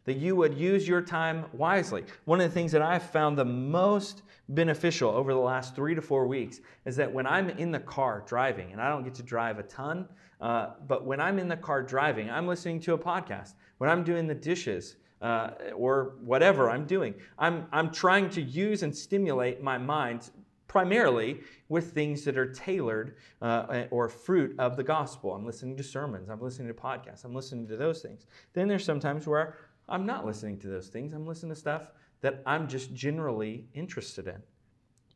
that 0.04 0.18
you 0.18 0.36
would 0.36 0.54
use 0.54 0.86
your 0.86 1.02
time 1.02 1.46
wisely. 1.52 2.04
One 2.26 2.40
of 2.40 2.48
the 2.48 2.54
things 2.54 2.70
that 2.72 2.80
I've 2.80 3.02
found 3.10 3.36
the 3.36 3.44
most 3.44 4.22
beneficial 4.48 5.10
over 5.10 5.32
the 5.32 5.40
last 5.40 5.74
three 5.74 5.96
to 5.96 6.00
four 6.02 6.28
weeks 6.28 6.60
is 6.84 6.94
that 6.96 7.12
when 7.12 7.26
I'm 7.26 7.50
in 7.50 7.72
the 7.72 7.80
car 7.80 8.22
driving, 8.24 8.70
and 8.70 8.80
I 8.80 8.88
don't 8.88 9.02
get 9.02 9.14
to 9.14 9.24
drive 9.24 9.58
a 9.58 9.64
ton, 9.64 10.08
uh, 10.40 10.74
but 10.86 11.04
when 11.04 11.20
I'm 11.20 11.40
in 11.40 11.48
the 11.48 11.56
car 11.56 11.82
driving, 11.82 12.30
I'm 12.30 12.46
listening 12.46 12.78
to 12.82 12.94
a 12.94 12.98
podcast. 12.98 13.54
When 13.78 13.90
I'm 13.90 14.04
doing 14.04 14.28
the 14.28 14.34
dishes, 14.34 14.96
uh, 15.22 15.50
or 15.74 16.16
whatever 16.20 16.70
I'm 16.70 16.86
doing. 16.86 17.14
I'm, 17.38 17.66
I'm 17.72 17.90
trying 17.90 18.30
to 18.30 18.42
use 18.42 18.82
and 18.82 18.96
stimulate 18.96 19.62
my 19.62 19.78
mind 19.78 20.30
primarily 20.68 21.40
with 21.68 21.92
things 21.92 22.24
that 22.24 22.36
are 22.36 22.52
tailored 22.52 23.16
uh, 23.40 23.84
or 23.90 24.08
fruit 24.08 24.54
of 24.58 24.76
the 24.76 24.82
gospel. 24.82 25.32
I'm 25.32 25.46
listening 25.46 25.76
to 25.76 25.82
sermons, 25.82 26.28
I'm 26.28 26.40
listening 26.40 26.68
to 26.68 26.74
podcasts, 26.74 27.24
I'm 27.24 27.34
listening 27.34 27.66
to 27.68 27.76
those 27.76 28.02
things. 28.02 28.26
Then 28.52 28.68
there's 28.68 28.84
sometimes 28.84 29.26
where 29.26 29.56
I'm 29.88 30.04
not 30.04 30.26
listening 30.26 30.58
to 30.60 30.68
those 30.68 30.88
things, 30.88 31.12
I'm 31.12 31.26
listening 31.26 31.54
to 31.54 31.58
stuff 31.58 31.92
that 32.20 32.42
I'm 32.44 32.68
just 32.68 32.92
generally 32.92 33.66
interested 33.74 34.26
in. 34.26 34.42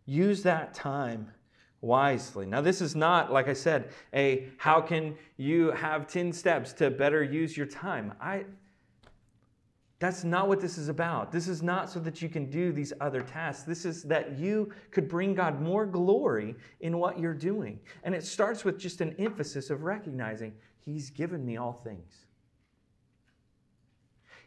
Use 0.06 0.42
that 0.44 0.74
time 0.74 1.30
wisely. 1.80 2.46
Now, 2.46 2.60
this 2.60 2.80
is 2.80 2.94
not, 2.94 3.32
like 3.32 3.48
I 3.48 3.52
said, 3.52 3.90
a 4.14 4.48
how 4.58 4.80
can 4.80 5.16
you 5.36 5.70
have 5.72 6.06
10 6.06 6.32
steps 6.32 6.72
to 6.74 6.90
better 6.90 7.22
use 7.22 7.56
your 7.56 7.66
time. 7.66 8.12
I, 8.20 8.44
that's 10.00 10.24
not 10.24 10.48
what 10.48 10.60
this 10.60 10.78
is 10.78 10.88
about. 10.88 11.30
This 11.30 11.46
is 11.46 11.62
not 11.62 11.90
so 11.90 12.00
that 12.00 12.22
you 12.22 12.30
can 12.30 12.50
do 12.50 12.72
these 12.72 12.92
other 13.02 13.20
tasks. 13.20 13.64
This 13.64 13.84
is 13.84 14.02
that 14.04 14.38
you 14.38 14.72
could 14.90 15.08
bring 15.08 15.34
God 15.34 15.60
more 15.60 15.84
glory 15.84 16.56
in 16.80 16.98
what 16.98 17.18
you're 17.18 17.34
doing. 17.34 17.78
And 18.02 18.14
it 18.14 18.24
starts 18.24 18.64
with 18.64 18.78
just 18.78 19.02
an 19.02 19.14
emphasis 19.18 19.70
of 19.70 19.82
recognizing 19.82 20.54
He's 20.82 21.10
given 21.10 21.44
me 21.44 21.58
all 21.58 21.74
things. 21.84 22.24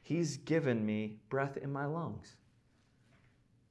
He's 0.01 0.37
given 0.37 0.83
me 0.83 1.19
breath 1.29 1.55
in 1.57 1.71
my 1.71 1.85
lungs 1.85 2.35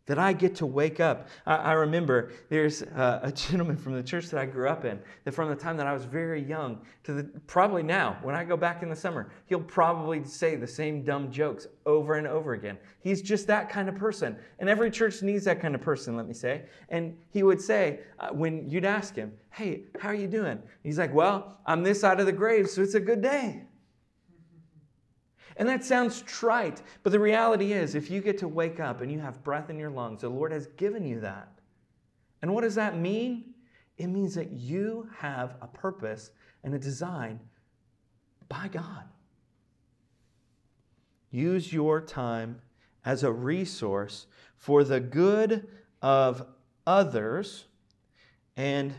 that 0.06 0.18
I 0.18 0.32
get 0.32 0.56
to 0.56 0.66
wake 0.66 1.00
up. 1.00 1.28
I, 1.46 1.56
I 1.56 1.72
remember 1.72 2.32
there's 2.48 2.82
a, 2.82 3.20
a, 3.24 3.32
gentleman 3.32 3.76
from 3.76 3.94
the 3.94 4.02
church 4.02 4.28
that 4.28 4.40
I 4.40 4.46
grew 4.46 4.68
up 4.68 4.84
in 4.84 4.98
that 5.24 5.32
from 5.32 5.48
the 5.48 5.54
time 5.54 5.76
that 5.76 5.86
I 5.86 5.92
was 5.92 6.04
very 6.04 6.42
young 6.42 6.80
to 7.04 7.12
the, 7.14 7.24
probably 7.46 7.82
now, 7.82 8.18
when 8.22 8.34
I 8.34 8.44
go 8.44 8.56
back 8.56 8.82
in 8.82 8.88
the 8.88 8.96
summer, 8.96 9.30
he'll 9.46 9.60
probably 9.60 10.24
say 10.24 10.56
the 10.56 10.66
same 10.66 11.04
dumb 11.04 11.30
jokes 11.30 11.66
over 11.86 12.14
and 12.14 12.26
over 12.26 12.54
again. 12.54 12.78
He's 13.00 13.22
just 13.22 13.46
that 13.46 13.68
kind 13.68 13.88
of 13.88 13.94
person. 13.94 14.36
And 14.58 14.68
every 14.68 14.90
church 14.90 15.22
needs 15.22 15.44
that 15.44 15.60
kind 15.60 15.74
of 15.74 15.80
person, 15.80 16.16
let 16.16 16.26
me 16.26 16.34
say. 16.34 16.62
And 16.88 17.16
he 17.30 17.42
would 17.42 17.60
say, 17.60 18.00
uh, 18.18 18.30
when 18.30 18.68
you'd 18.68 18.84
ask 18.84 19.14
him, 19.14 19.32
Hey, 19.50 19.84
how 20.00 20.08
are 20.08 20.14
you 20.14 20.28
doing? 20.28 20.60
He's 20.82 20.98
like, 20.98 21.12
Well, 21.12 21.58
I'm 21.66 21.82
this 21.82 22.00
side 22.00 22.20
of 22.20 22.26
the 22.26 22.32
grave, 22.32 22.68
so 22.68 22.82
it's 22.82 22.94
a 22.94 23.00
good 23.00 23.22
day. 23.22 23.64
And 25.56 25.68
that 25.68 25.84
sounds 25.84 26.22
trite, 26.22 26.82
but 27.02 27.12
the 27.12 27.20
reality 27.20 27.72
is, 27.72 27.94
if 27.94 28.10
you 28.10 28.20
get 28.20 28.38
to 28.38 28.48
wake 28.48 28.80
up 28.80 29.00
and 29.00 29.12
you 29.12 29.18
have 29.20 29.44
breath 29.44 29.70
in 29.70 29.78
your 29.78 29.90
lungs, 29.90 30.22
the 30.22 30.28
Lord 30.28 30.52
has 30.52 30.66
given 30.76 31.04
you 31.04 31.20
that. 31.20 31.48
And 32.40 32.54
what 32.54 32.62
does 32.62 32.74
that 32.74 32.98
mean? 32.98 33.54
It 33.98 34.06
means 34.06 34.34
that 34.34 34.50
you 34.50 35.08
have 35.16 35.56
a 35.60 35.66
purpose 35.66 36.30
and 36.64 36.74
a 36.74 36.78
design 36.78 37.38
by 38.48 38.68
God. 38.68 39.04
Use 41.30 41.72
your 41.72 42.00
time 42.00 42.60
as 43.04 43.22
a 43.22 43.32
resource 43.32 44.26
for 44.56 44.84
the 44.84 45.00
good 45.00 45.68
of 46.02 46.46
others 46.86 47.64
and 48.56 48.94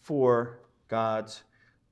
for 0.00 0.60
God's 0.88 1.42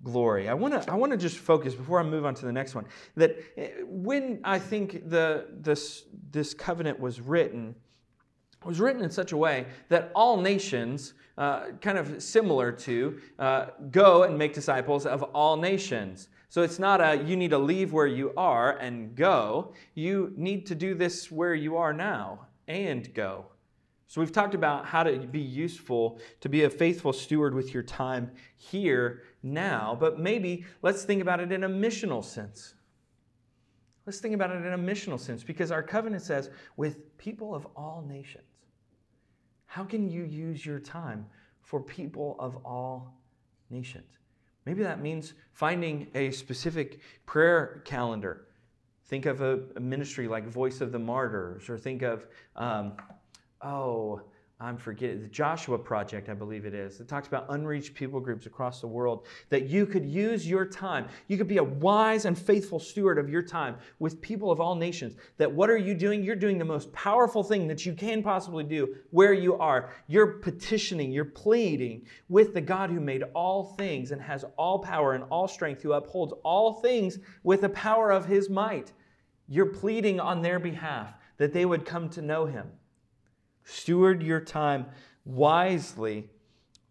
glory. 0.04 0.48
I 0.48 0.54
want 0.54 0.80
to 0.80 0.92
I 0.92 0.94
want 0.94 1.10
to 1.10 1.18
just 1.18 1.38
focus 1.38 1.74
before 1.74 1.98
I 1.98 2.04
move 2.04 2.24
on 2.24 2.34
to 2.36 2.46
the 2.46 2.52
next 2.52 2.76
one 2.76 2.86
that 3.16 3.36
eh, 3.56 3.70
when 3.86 4.40
I 4.44 4.60
think 4.60 5.10
the 5.10 5.48
this 5.50 6.04
this 6.30 6.54
covenant 6.54 7.00
was 7.00 7.20
written 7.20 7.74
it 8.64 8.68
was 8.68 8.80
written 8.80 9.02
in 9.04 9.10
such 9.10 9.32
a 9.32 9.36
way 9.36 9.66
that 9.90 10.10
all 10.14 10.40
nations, 10.40 11.12
uh, 11.36 11.72
kind 11.82 11.98
of 11.98 12.22
similar 12.22 12.72
to, 12.72 13.20
uh, 13.38 13.66
go 13.90 14.22
and 14.22 14.38
make 14.38 14.54
disciples 14.54 15.04
of 15.04 15.22
all 15.22 15.58
nations. 15.58 16.30
So 16.48 16.62
it's 16.62 16.78
not 16.78 17.02
a 17.02 17.22
you 17.22 17.36
need 17.36 17.50
to 17.50 17.58
leave 17.58 17.92
where 17.92 18.06
you 18.06 18.32
are 18.38 18.78
and 18.78 19.14
go. 19.14 19.74
You 19.94 20.32
need 20.36 20.64
to 20.66 20.74
do 20.74 20.94
this 20.94 21.30
where 21.30 21.54
you 21.54 21.76
are 21.76 21.92
now 21.92 22.46
and 22.66 23.12
go. 23.12 23.46
So 24.06 24.22
we've 24.22 24.32
talked 24.32 24.54
about 24.54 24.86
how 24.86 25.02
to 25.02 25.18
be 25.18 25.40
useful, 25.40 26.18
to 26.40 26.48
be 26.48 26.62
a 26.64 26.70
faithful 26.70 27.12
steward 27.12 27.54
with 27.54 27.74
your 27.74 27.82
time 27.82 28.30
here 28.56 29.24
now, 29.44 29.96
but 29.98 30.18
maybe 30.18 30.64
let's 30.82 31.04
think 31.04 31.22
about 31.22 31.38
it 31.38 31.52
in 31.52 31.64
a 31.64 31.68
missional 31.68 32.24
sense. 32.24 32.74
Let's 34.06 34.18
think 34.18 34.34
about 34.34 34.50
it 34.50 34.64
in 34.64 34.72
a 34.72 34.78
missional 34.78 35.20
sense 35.20 35.44
because 35.44 35.70
our 35.70 35.82
covenant 35.82 36.22
says 36.22 36.50
with 36.76 37.16
people 37.18 37.54
of 37.54 37.66
all 37.76 38.04
nations. 38.08 38.44
How 39.66 39.84
can 39.84 40.08
you 40.08 40.24
use 40.24 40.64
your 40.64 40.78
time 40.78 41.26
for 41.60 41.80
people 41.80 42.36
of 42.38 42.56
all 42.64 43.14
nations? 43.70 44.18
Maybe 44.66 44.82
that 44.82 45.00
means 45.00 45.34
finding 45.52 46.08
a 46.14 46.30
specific 46.30 47.00
prayer 47.26 47.82
calendar. 47.84 48.46
Think 49.06 49.26
of 49.26 49.42
a, 49.42 49.60
a 49.76 49.80
ministry 49.80 50.26
like 50.26 50.46
Voice 50.46 50.80
of 50.80 50.90
the 50.90 50.98
Martyrs, 50.98 51.68
or 51.68 51.76
think 51.76 52.02
of 52.02 52.26
um, 52.56 52.92
oh, 53.62 54.22
Um, 54.60 54.68
I'm 54.68 54.76
forgetting, 54.76 55.20
the 55.20 55.28
Joshua 55.28 55.78
Project, 55.78 56.28
I 56.28 56.34
believe 56.34 56.64
it 56.64 56.74
is. 56.74 57.00
It 57.00 57.08
talks 57.08 57.26
about 57.26 57.46
unreached 57.48 57.94
people 57.94 58.20
groups 58.20 58.46
across 58.46 58.80
the 58.80 58.86
world. 58.86 59.26
That 59.48 59.68
you 59.68 59.84
could 59.84 60.04
use 60.04 60.48
your 60.48 60.64
time. 60.64 61.08
You 61.28 61.36
could 61.36 61.48
be 61.48 61.58
a 61.58 61.64
wise 61.64 62.24
and 62.24 62.38
faithful 62.38 62.78
steward 62.78 63.18
of 63.18 63.28
your 63.28 63.42
time 63.42 63.76
with 63.98 64.20
people 64.20 64.50
of 64.50 64.60
all 64.60 64.74
nations. 64.74 65.16
That 65.38 65.50
what 65.52 65.70
are 65.70 65.76
you 65.76 65.94
doing? 65.94 66.22
You're 66.22 66.36
doing 66.36 66.58
the 66.58 66.64
most 66.64 66.92
powerful 66.92 67.42
thing 67.42 67.66
that 67.68 67.84
you 67.84 67.94
can 67.94 68.22
possibly 68.22 68.64
do 68.64 68.94
where 69.10 69.32
you 69.32 69.58
are. 69.58 69.90
You're 70.06 70.38
petitioning, 70.38 71.10
you're 71.10 71.24
pleading 71.24 72.06
with 72.28 72.54
the 72.54 72.60
God 72.60 72.90
who 72.90 73.00
made 73.00 73.24
all 73.34 73.74
things 73.76 74.12
and 74.12 74.22
has 74.22 74.44
all 74.56 74.78
power 74.78 75.14
and 75.14 75.24
all 75.30 75.48
strength, 75.48 75.82
who 75.82 75.92
upholds 75.92 76.32
all 76.44 76.74
things 76.74 77.18
with 77.42 77.62
the 77.62 77.68
power 77.70 78.10
of 78.10 78.26
his 78.26 78.48
might. 78.48 78.92
You're 79.48 79.66
pleading 79.66 80.20
on 80.20 80.42
their 80.42 80.58
behalf 80.58 81.14
that 81.38 81.52
they 81.52 81.64
would 81.64 81.84
come 81.84 82.08
to 82.10 82.22
know 82.22 82.46
him. 82.46 82.70
Steward 83.64 84.22
your 84.22 84.40
time 84.40 84.86
wisely 85.24 86.30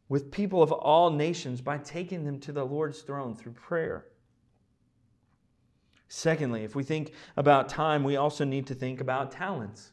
with 0.09 0.31
people 0.31 0.61
of 0.61 0.71
all 0.71 1.09
nations 1.09 1.61
by 1.61 1.77
taking 1.77 2.25
them 2.25 2.39
to 2.39 2.51
the 2.51 2.65
Lord's 2.65 3.01
throne 3.01 3.35
through 3.35 3.53
prayer. 3.53 4.05
Secondly, 6.07 6.63
if 6.63 6.75
we 6.75 6.83
think 6.83 7.13
about 7.37 7.69
time, 7.69 8.03
we 8.03 8.15
also 8.15 8.43
need 8.43 8.67
to 8.67 8.75
think 8.75 9.01
about 9.01 9.31
talents. 9.31 9.91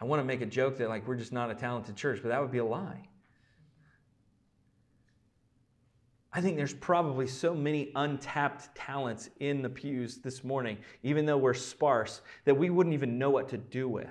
I 0.00 0.04
want 0.04 0.20
to 0.20 0.24
make 0.24 0.42
a 0.42 0.46
joke 0.46 0.76
that 0.78 0.88
like 0.88 1.08
we're 1.08 1.16
just 1.16 1.32
not 1.32 1.50
a 1.50 1.54
talented 1.54 1.96
church, 1.96 2.20
but 2.22 2.28
that 2.28 2.40
would 2.40 2.52
be 2.52 2.58
a 2.58 2.64
lie. 2.64 3.08
I 6.36 6.42
think 6.42 6.58
there's 6.58 6.74
probably 6.74 7.26
so 7.26 7.54
many 7.54 7.90
untapped 7.96 8.74
talents 8.74 9.30
in 9.40 9.62
the 9.62 9.70
pews 9.70 10.18
this 10.18 10.44
morning, 10.44 10.76
even 11.02 11.24
though 11.24 11.38
we're 11.38 11.54
sparse, 11.54 12.20
that 12.44 12.54
we 12.54 12.68
wouldn't 12.68 12.92
even 12.92 13.18
know 13.18 13.30
what 13.30 13.48
to 13.48 13.56
do 13.56 13.88
with. 13.88 14.10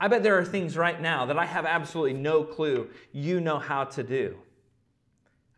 I 0.00 0.08
bet 0.08 0.24
there 0.24 0.36
are 0.36 0.44
things 0.44 0.76
right 0.76 1.00
now 1.00 1.26
that 1.26 1.38
I 1.38 1.46
have 1.46 1.64
absolutely 1.64 2.14
no 2.14 2.42
clue 2.42 2.90
you 3.12 3.40
know 3.40 3.60
how 3.60 3.84
to 3.84 4.02
do. 4.02 4.36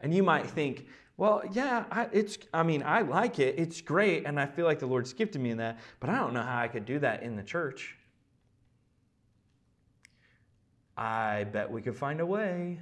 And 0.00 0.12
you 0.12 0.22
might 0.22 0.46
think, 0.46 0.86
well, 1.16 1.44
yeah, 1.50 1.84
I, 1.90 2.08
it's, 2.12 2.36
I 2.52 2.62
mean, 2.62 2.82
I 2.82 3.00
like 3.00 3.38
it. 3.38 3.54
It's 3.58 3.80
great. 3.80 4.26
And 4.26 4.38
I 4.38 4.44
feel 4.44 4.66
like 4.66 4.80
the 4.80 4.86
Lord's 4.86 5.14
gifted 5.14 5.40
me 5.40 5.48
in 5.48 5.56
that, 5.58 5.78
but 6.00 6.10
I 6.10 6.18
don't 6.18 6.34
know 6.34 6.42
how 6.42 6.58
I 6.58 6.68
could 6.68 6.84
do 6.84 6.98
that 6.98 7.22
in 7.22 7.36
the 7.36 7.42
church. 7.42 7.96
I 10.94 11.44
bet 11.44 11.70
we 11.70 11.80
could 11.80 11.96
find 11.96 12.20
a 12.20 12.26
way 12.26 12.80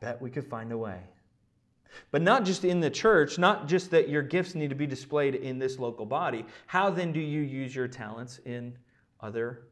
bet 0.00 0.20
we 0.20 0.30
could 0.30 0.46
find 0.46 0.72
a 0.72 0.78
way. 0.78 1.00
But 2.10 2.22
not 2.22 2.44
just 2.44 2.64
in 2.64 2.80
the 2.80 2.90
church, 2.90 3.38
not 3.38 3.68
just 3.68 3.90
that 3.90 4.08
your 4.08 4.22
gifts 4.22 4.54
need 4.54 4.70
to 4.70 4.76
be 4.76 4.86
displayed 4.86 5.34
in 5.34 5.58
this 5.58 5.78
local 5.78 6.06
body. 6.06 6.44
How 6.66 6.90
then 6.90 7.12
do 7.12 7.20
you 7.20 7.40
use 7.40 7.74
your 7.74 7.88
talents 7.88 8.40
in 8.44 8.76
other 9.20 9.68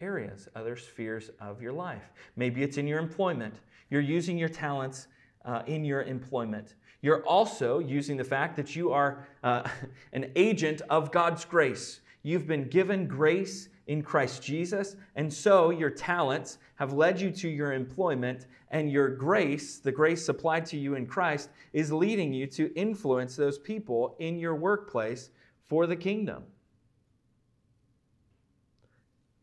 areas, 0.00 0.48
other 0.54 0.76
spheres 0.76 1.30
of 1.40 1.60
your 1.60 1.72
life? 1.72 2.12
Maybe 2.36 2.62
it's 2.62 2.78
in 2.78 2.86
your 2.86 2.98
employment. 2.98 3.54
You're 3.90 4.00
using 4.00 4.38
your 4.38 4.48
talents 4.48 5.08
uh, 5.44 5.62
in 5.66 5.84
your 5.84 6.02
employment. 6.02 6.74
You're 7.02 7.24
also 7.26 7.78
using 7.78 8.16
the 8.16 8.24
fact 8.24 8.56
that 8.56 8.76
you 8.76 8.92
are 8.92 9.26
uh, 9.42 9.68
an 10.12 10.30
agent 10.36 10.82
of 10.90 11.10
God's 11.10 11.44
grace. 11.44 12.00
You've 12.22 12.46
been 12.46 12.68
given 12.68 13.06
grace 13.06 13.68
in 13.90 14.04
Christ 14.04 14.40
Jesus, 14.40 14.94
and 15.16 15.32
so 15.32 15.70
your 15.70 15.90
talents 15.90 16.58
have 16.76 16.92
led 16.92 17.20
you 17.20 17.32
to 17.32 17.48
your 17.48 17.72
employment, 17.72 18.46
and 18.70 18.88
your 18.88 19.08
grace, 19.08 19.80
the 19.80 19.90
grace 19.90 20.24
supplied 20.24 20.64
to 20.66 20.78
you 20.78 20.94
in 20.94 21.06
Christ, 21.06 21.50
is 21.72 21.90
leading 21.90 22.32
you 22.32 22.46
to 22.46 22.72
influence 22.76 23.34
those 23.34 23.58
people 23.58 24.14
in 24.20 24.38
your 24.38 24.54
workplace 24.54 25.30
for 25.66 25.88
the 25.88 25.96
kingdom. 25.96 26.44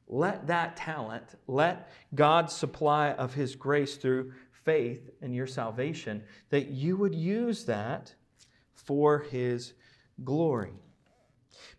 Let 0.07 0.47
that 0.47 0.77
talent, 0.77 1.35
let 1.47 1.91
God's 2.15 2.53
supply 2.53 3.11
of 3.11 3.33
His 3.33 3.53
grace 3.53 3.97
through 3.97 4.31
faith 4.63 5.09
and 5.21 5.35
your 5.35 5.47
salvation, 5.47 6.23
that 6.51 6.67
you 6.67 6.95
would 6.95 7.13
use 7.13 7.65
that 7.65 8.15
for 8.75 9.19
His 9.19 9.73
glory. 10.23 10.71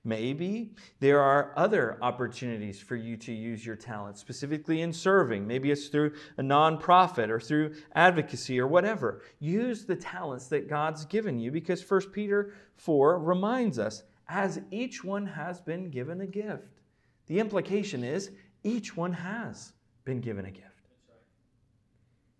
Maybe 0.05 0.73
there 1.01 1.21
are 1.21 1.53
other 1.57 1.99
opportunities 2.03 2.81
for 2.81 2.97
you 2.97 3.17
to 3.19 3.33
use 3.33 3.65
your 3.65 3.77
talent, 3.77 4.19
specifically 4.19 4.83
in 4.83 4.93
serving. 4.93 5.47
Maybe 5.47 5.71
it's 5.71 5.89
through 5.89 6.15
a 6.39 6.43
nonprofit 6.43 7.29
or 7.29 7.41
through 7.41 7.75
advocacy 7.95 8.61
or 8.61 8.67
whatever. 8.67 9.23
Use 9.41 9.85
the 9.85 9.97
talents 9.97 10.47
that 10.49 10.69
God's 10.69 11.05
given 11.05 11.39
you 11.39 11.51
because 11.51 11.89
1 11.89 12.11
Peter 12.13 12.55
4 12.77 13.19
reminds 13.19 13.79
us 13.79 14.03
as 14.29 14.61
each 14.71 15.05
one 15.05 15.27
has 15.27 15.61
been 15.61 15.91
given 15.91 16.21
a 16.21 16.27
gift. 16.27 16.81
The 17.27 17.39
implication 17.39 18.05
is 18.05 18.31
each 18.65 18.97
one 18.97 19.13
has 19.13 19.73
been 20.05 20.21
given 20.21 20.47
a 20.47 20.51
gift. 20.51 20.65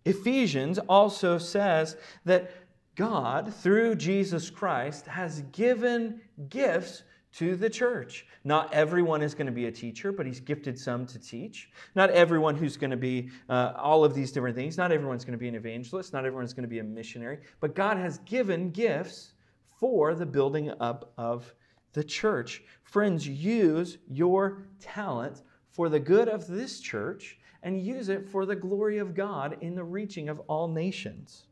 Ephesians 0.05 0.79
also 0.79 1.37
says 1.37 1.97
that 2.25 2.51
God, 2.95 3.53
through 3.53 3.95
Jesus 3.95 4.49
Christ, 4.49 5.07
has 5.07 5.41
given 5.51 6.19
gifts 6.49 7.03
to 7.33 7.55
the 7.55 7.69
church. 7.69 8.25
Not 8.43 8.73
everyone 8.73 9.21
is 9.21 9.35
going 9.35 9.45
to 9.45 9.51
be 9.53 9.67
a 9.67 9.71
teacher, 9.71 10.11
but 10.11 10.25
he's 10.25 10.39
gifted 10.39 10.79
some 10.79 11.05
to 11.07 11.19
teach. 11.19 11.69
Not 11.95 12.09
everyone 12.09 12.55
who's 12.55 12.77
going 12.77 12.91
to 12.91 12.97
be 12.97 13.29
uh, 13.49 13.73
all 13.75 14.03
of 14.03 14.13
these 14.13 14.31
different 14.31 14.55
things. 14.55 14.77
Not 14.77 14.91
everyone's 14.91 15.23
going 15.23 15.37
to 15.37 15.39
be 15.39 15.47
an 15.47 15.55
evangelist. 15.55 16.11
Not 16.13 16.25
everyone's 16.25 16.53
going 16.53 16.63
to 16.63 16.69
be 16.69 16.79
a 16.79 16.83
missionary. 16.83 17.39
But 17.59 17.75
God 17.75 17.97
has 17.97 18.17
given 18.19 18.71
gifts 18.71 19.33
for 19.79 20.15
the 20.15 20.25
building 20.25 20.71
up 20.79 21.13
of 21.17 21.53
the 21.93 22.03
church. 22.03 22.63
Friends, 22.83 23.27
use 23.27 23.97
your 24.07 24.63
talent 24.79 25.43
for 25.69 25.89
the 25.89 25.99
good 25.99 26.27
of 26.27 26.47
this 26.47 26.79
church 26.79 27.37
and 27.63 27.79
use 27.79 28.09
it 28.09 28.27
for 28.27 28.45
the 28.45 28.55
glory 28.55 28.97
of 28.97 29.13
God 29.13 29.57
in 29.61 29.75
the 29.75 29.83
reaching 29.83 30.29
of 30.29 30.39
all 30.41 30.67
nations. 30.67 31.45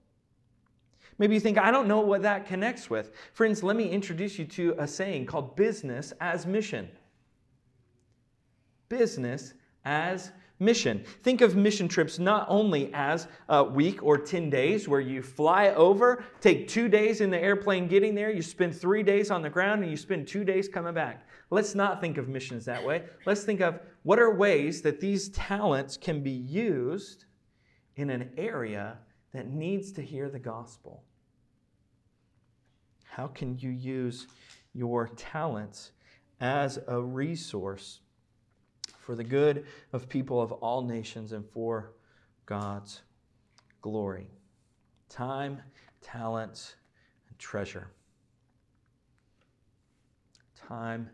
Maybe 1.20 1.34
you 1.34 1.40
think, 1.40 1.58
I 1.58 1.72
don't 1.72 1.88
know 1.88 2.02
what 2.02 2.22
that 2.22 2.46
connects 2.46 2.90
with. 2.90 3.12
Friends, 3.34 3.64
let 3.64 3.76
me 3.76 3.90
introduce 3.90 4.38
you 4.38 4.46
to 4.46 4.76
a 4.78 4.88
saying 4.88 5.26
called 5.26 5.56
business 5.56 6.14
as 6.22 6.46
mission. 6.46 6.90
Business 8.90 9.54
as 9.84 10.32
mission. 10.60 11.04
Think 11.24 11.42
of 11.42 11.56
mission 11.56 11.88
trips 11.88 12.20
not 12.20 12.46
only 12.50 12.92
as 12.94 13.28
a 13.50 13.64
week 13.64 14.04
or 14.04 14.18
10 14.18 14.50
days 14.50 14.88
where 14.88 15.00
you 15.00 15.22
fly 15.22 15.70
over, 15.70 16.24
take 16.42 16.68
two 16.68 16.88
days 16.88 17.22
in 17.22 17.30
the 17.30 17.40
airplane 17.40 17.88
getting 17.88 18.16
there, 18.16 18.32
you 18.32 18.42
spend 18.42 18.76
three 18.76 19.04
days 19.04 19.30
on 19.32 19.42
the 19.42 19.50
ground, 19.50 19.82
and 19.82 19.92
you 19.92 19.98
spend 19.98 20.28
two 20.28 20.44
days 20.44 20.68
coming 20.68 20.94
back. 20.94 21.28
Let's 21.50 21.76
not 21.76 22.02
think 22.02 22.18
of 22.18 22.28
missions 22.28 22.66
that 22.66 22.84
way. 22.84 23.04
Let's 23.26 23.44
think 23.44 23.62
of 23.62 23.80
what 24.04 24.20
are 24.20 24.34
ways 24.34 24.82
that 24.82 25.00
these 25.00 25.30
talents 25.30 25.96
can 25.98 26.22
be 26.22 26.32
used 26.32 27.26
in 27.96 28.10
an 28.10 28.32
area 28.38 28.98
that 29.34 29.48
needs 29.48 29.92
to 29.94 30.02
hear 30.02 30.30
the 30.30 30.40
gospel. 30.40 31.04
How 33.18 33.26
can 33.26 33.58
you 33.58 33.72
use 33.72 34.28
your 34.76 35.08
talents 35.08 35.90
as 36.40 36.78
a 36.88 37.02
resource 37.02 38.02
for 39.00 39.16
the 39.16 39.24
good 39.24 39.66
of 39.92 40.08
people 40.08 40.40
of 40.40 40.52
all 40.52 40.84
nations 40.84 41.32
and 41.32 41.44
for 41.50 41.94
God's 42.46 43.02
glory? 43.82 44.30
Time, 45.10 45.64
talents, 46.00 46.76
and 47.28 47.40
treasure. 47.40 47.88
Time, 50.56 51.10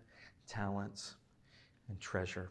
talents, 0.45 1.15
and 1.87 1.97
treasure. 2.01 2.49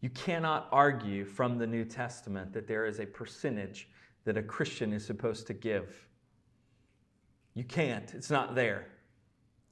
You 0.00 0.08
cannot 0.08 0.68
argue 0.72 1.26
from 1.26 1.58
the 1.58 1.66
New 1.66 1.84
Testament 1.84 2.54
that 2.54 2.66
there 2.66 2.86
is 2.86 2.98
a 2.98 3.04
percentage 3.04 3.90
that 4.24 4.38
a 4.38 4.42
Christian 4.42 4.94
is 4.94 5.04
supposed 5.04 5.46
to 5.48 5.52
give. 5.52 6.08
You 7.54 7.64
can't, 7.64 8.12
it's 8.14 8.30
not 8.30 8.54
there. 8.54 8.86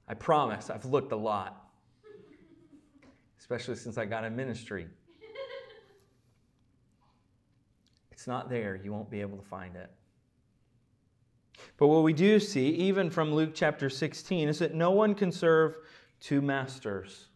I 0.09 0.15
promise, 0.15 0.71
I've 0.71 0.85
looked 0.85 1.13
a 1.13 1.17
lot, 1.17 1.69
especially 3.39 3.77
since 3.77 3.99
I 3.99 4.05
got 4.05 4.25
in 4.25 4.37
ministry. 4.37 4.87
It's 8.11 8.27
not 8.27 8.49
there, 8.49 8.77
you 8.77 8.93
won't 8.93 9.11
be 9.11 9.21
able 9.21 9.37
to 9.37 9.45
find 9.45 9.75
it. 9.75 9.91
But 11.77 11.89
what 11.89 12.05
we 12.05 12.13
do 12.13 12.39
see, 12.39 12.69
even 12.69 13.11
from 13.11 13.35
Luke 13.35 13.51
chapter 13.55 13.91
16, 13.91 14.49
is 14.49 14.61
that 14.61 14.75
no 14.75 14.93
one 14.93 15.15
can 15.15 15.33
serve 15.33 15.77
two 16.21 16.41
masters. 16.41 17.27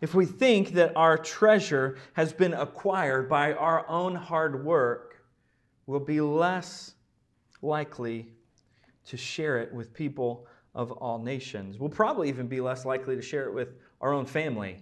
If 0.00 0.14
we 0.14 0.26
think 0.26 0.74
that 0.74 0.94
our 0.96 1.16
treasure 1.16 1.96
has 2.12 2.32
been 2.32 2.52
acquired 2.52 3.28
by 3.28 3.54
our 3.54 3.88
own 3.88 4.14
hard 4.14 4.64
work, 4.64 5.24
we'll 5.86 6.00
be 6.00 6.20
less 6.20 6.94
likely 7.62 8.28
to 9.06 9.16
share 9.16 9.58
it 9.58 9.72
with 9.72 9.92
people 9.92 10.46
of 10.74 10.92
all 10.92 11.18
nations. 11.18 11.78
We'll 11.78 11.88
probably 11.88 12.28
even 12.28 12.46
be 12.46 12.60
less 12.60 12.84
likely 12.84 13.16
to 13.16 13.22
share 13.22 13.46
it 13.46 13.54
with 13.54 13.74
our 14.00 14.12
own 14.12 14.26
family. 14.26 14.78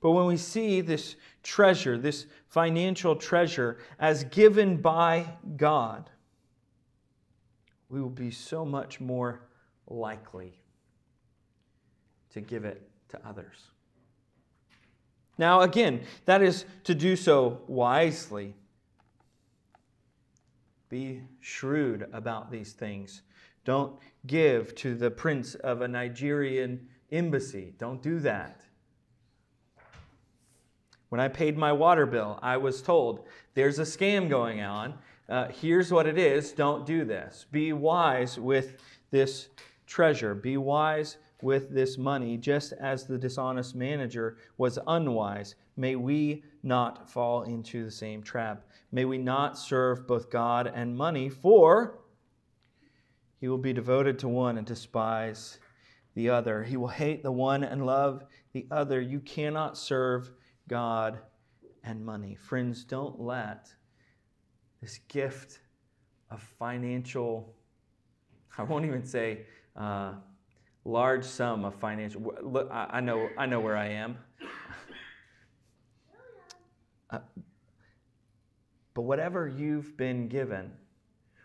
But 0.00 0.10
when 0.10 0.26
we 0.26 0.36
see 0.36 0.82
this 0.82 1.16
treasure, 1.42 1.96
this 1.96 2.26
financial 2.48 3.16
treasure, 3.16 3.78
as 3.98 4.24
given 4.24 4.76
by 4.76 5.26
God, 5.56 6.10
we 7.88 8.02
will 8.02 8.10
be 8.10 8.30
so 8.30 8.64
much 8.64 9.00
more 9.00 9.40
likely 9.86 10.60
to 12.32 12.40
give 12.40 12.64
it 12.64 12.86
to 13.08 13.26
others. 13.26 13.70
Now, 15.38 15.62
again, 15.62 16.02
that 16.26 16.42
is 16.42 16.64
to 16.84 16.94
do 16.94 17.16
so 17.16 17.62
wisely. 17.66 18.54
Be 20.94 21.22
shrewd 21.40 22.06
about 22.12 22.52
these 22.52 22.72
things. 22.72 23.22
Don't 23.64 23.98
give 24.28 24.76
to 24.76 24.94
the 24.94 25.10
prince 25.10 25.56
of 25.56 25.80
a 25.80 25.88
Nigerian 25.88 26.86
embassy. 27.10 27.74
Don't 27.78 28.00
do 28.00 28.20
that. 28.20 28.60
When 31.08 31.20
I 31.20 31.26
paid 31.26 31.58
my 31.58 31.72
water 31.72 32.06
bill, 32.06 32.38
I 32.42 32.58
was 32.58 32.80
told 32.80 33.26
there's 33.54 33.80
a 33.80 33.82
scam 33.82 34.28
going 34.28 34.60
on. 34.60 34.94
Uh, 35.28 35.48
here's 35.48 35.90
what 35.90 36.06
it 36.06 36.16
is. 36.16 36.52
Don't 36.52 36.86
do 36.86 37.04
this. 37.04 37.46
Be 37.50 37.72
wise 37.72 38.38
with 38.38 38.76
this 39.10 39.48
treasure. 39.88 40.32
Be 40.32 40.58
wise 40.58 41.16
with 41.42 41.70
this 41.70 41.98
money, 41.98 42.36
just 42.36 42.72
as 42.74 43.04
the 43.04 43.18
dishonest 43.18 43.74
manager 43.74 44.36
was 44.58 44.78
unwise. 44.86 45.56
May 45.76 45.96
we 45.96 46.44
not 46.62 47.10
fall 47.10 47.42
into 47.42 47.84
the 47.84 47.90
same 47.90 48.22
trap. 48.22 48.64
May 48.94 49.04
we 49.06 49.18
not 49.18 49.58
serve 49.58 50.06
both 50.06 50.30
God 50.30 50.70
and 50.72 50.96
money, 50.96 51.28
for 51.28 51.98
he 53.40 53.48
will 53.48 53.58
be 53.58 53.72
devoted 53.72 54.20
to 54.20 54.28
one 54.28 54.56
and 54.56 54.64
despise 54.64 55.58
the 56.14 56.30
other. 56.30 56.62
He 56.62 56.76
will 56.76 56.86
hate 56.86 57.24
the 57.24 57.32
one 57.32 57.64
and 57.64 57.84
love 57.84 58.22
the 58.52 58.68
other. 58.70 59.00
You 59.00 59.18
cannot 59.18 59.76
serve 59.76 60.30
God 60.68 61.18
and 61.82 62.06
money. 62.06 62.36
Friends, 62.36 62.84
don't 62.84 63.18
let 63.18 63.66
this 64.80 65.00
gift 65.08 65.58
of 66.30 66.40
financial, 66.40 67.52
I 68.56 68.62
won't 68.62 68.84
even 68.84 69.04
say, 69.04 69.46
uh, 69.74 70.12
large 70.84 71.24
sum 71.24 71.64
of 71.64 71.74
financial. 71.74 72.32
Look, 72.44 72.68
I 72.70 73.00
know, 73.00 73.28
I 73.36 73.46
know 73.46 73.58
where 73.58 73.76
I 73.76 73.88
am. 73.88 74.18
But 78.94 79.02
whatever 79.02 79.48
you've 79.48 79.96
been 79.96 80.28
given, 80.28 80.70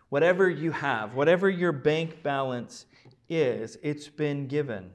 whatever 0.08 0.48
you 0.48 0.70
have, 0.70 1.14
whatever 1.14 1.50
your 1.50 1.72
bank 1.72 2.22
balance 2.22 2.86
is, 3.28 3.76
it's 3.82 4.08
been 4.08 4.46
given 4.46 4.90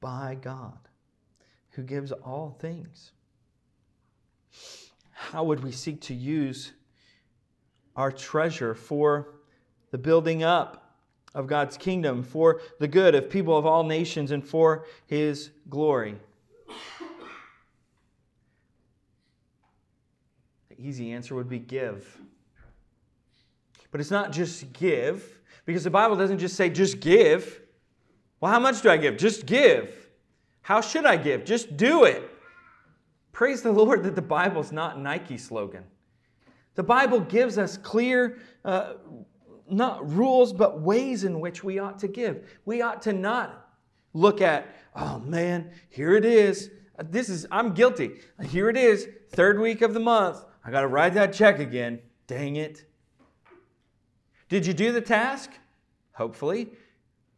by 0.00 0.36
God 0.40 0.78
who 1.70 1.82
gives 1.82 2.12
all 2.12 2.56
things. 2.60 3.12
How 5.10 5.44
would 5.44 5.62
we 5.62 5.72
seek 5.72 6.00
to 6.02 6.14
use 6.14 6.72
our 7.96 8.12
treasure 8.12 8.74
for 8.74 9.34
the 9.90 9.98
building 9.98 10.42
up 10.42 10.96
of 11.34 11.46
God's 11.46 11.76
kingdom, 11.76 12.22
for 12.22 12.60
the 12.78 12.88
good 12.88 13.14
of 13.14 13.28
people 13.28 13.56
of 13.56 13.66
all 13.66 13.82
nations, 13.82 14.30
and 14.30 14.46
for 14.46 14.86
his 15.06 15.50
glory. 15.68 16.16
The 20.68 20.73
easy 20.84 21.12
answer 21.12 21.34
would 21.34 21.48
be 21.48 21.58
give. 21.58 22.18
But 23.90 24.00
it's 24.00 24.10
not 24.10 24.32
just 24.32 24.72
give, 24.72 25.40
because 25.64 25.84
the 25.84 25.90
Bible 25.90 26.16
doesn't 26.16 26.38
just 26.38 26.56
say 26.56 26.68
just 26.68 27.00
give. 27.00 27.60
Well, 28.40 28.52
how 28.52 28.60
much 28.60 28.82
do 28.82 28.90
I 28.90 28.96
give? 28.96 29.16
Just 29.16 29.46
give. 29.46 30.08
How 30.62 30.80
should 30.80 31.06
I 31.06 31.16
give? 31.16 31.44
Just 31.44 31.76
do 31.76 32.04
it. 32.04 32.28
Praise 33.32 33.62
the 33.62 33.72
Lord 33.72 34.02
that 34.04 34.14
the 34.14 34.22
Bible's 34.22 34.72
not 34.72 35.00
Nike 35.00 35.38
slogan. 35.38 35.84
The 36.74 36.82
Bible 36.82 37.20
gives 37.20 37.56
us 37.56 37.76
clear 37.76 38.38
uh, 38.64 38.94
not 39.70 40.10
rules, 40.10 40.52
but 40.52 40.80
ways 40.80 41.24
in 41.24 41.40
which 41.40 41.64
we 41.64 41.78
ought 41.78 41.98
to 42.00 42.08
give. 42.08 42.48
We 42.64 42.82
ought 42.82 43.00
to 43.02 43.12
not 43.12 43.70
look 44.12 44.40
at, 44.40 44.74
oh 44.94 45.18
man, 45.20 45.70
here 45.88 46.14
it 46.14 46.24
is. 46.24 46.70
This 47.10 47.28
is, 47.28 47.46
I'm 47.50 47.74
guilty. 47.74 48.20
Here 48.48 48.68
it 48.68 48.76
is, 48.76 49.08
third 49.30 49.58
week 49.58 49.82
of 49.82 49.94
the 49.94 50.00
month. 50.00 50.44
I 50.64 50.70
got 50.70 50.80
to 50.80 50.88
write 50.88 51.14
that 51.14 51.32
check 51.32 51.58
again. 51.58 52.00
Dang 52.26 52.56
it. 52.56 52.84
Did 54.48 54.66
you 54.66 54.72
do 54.72 54.92
the 54.92 55.00
task? 55.00 55.50
Hopefully. 56.12 56.70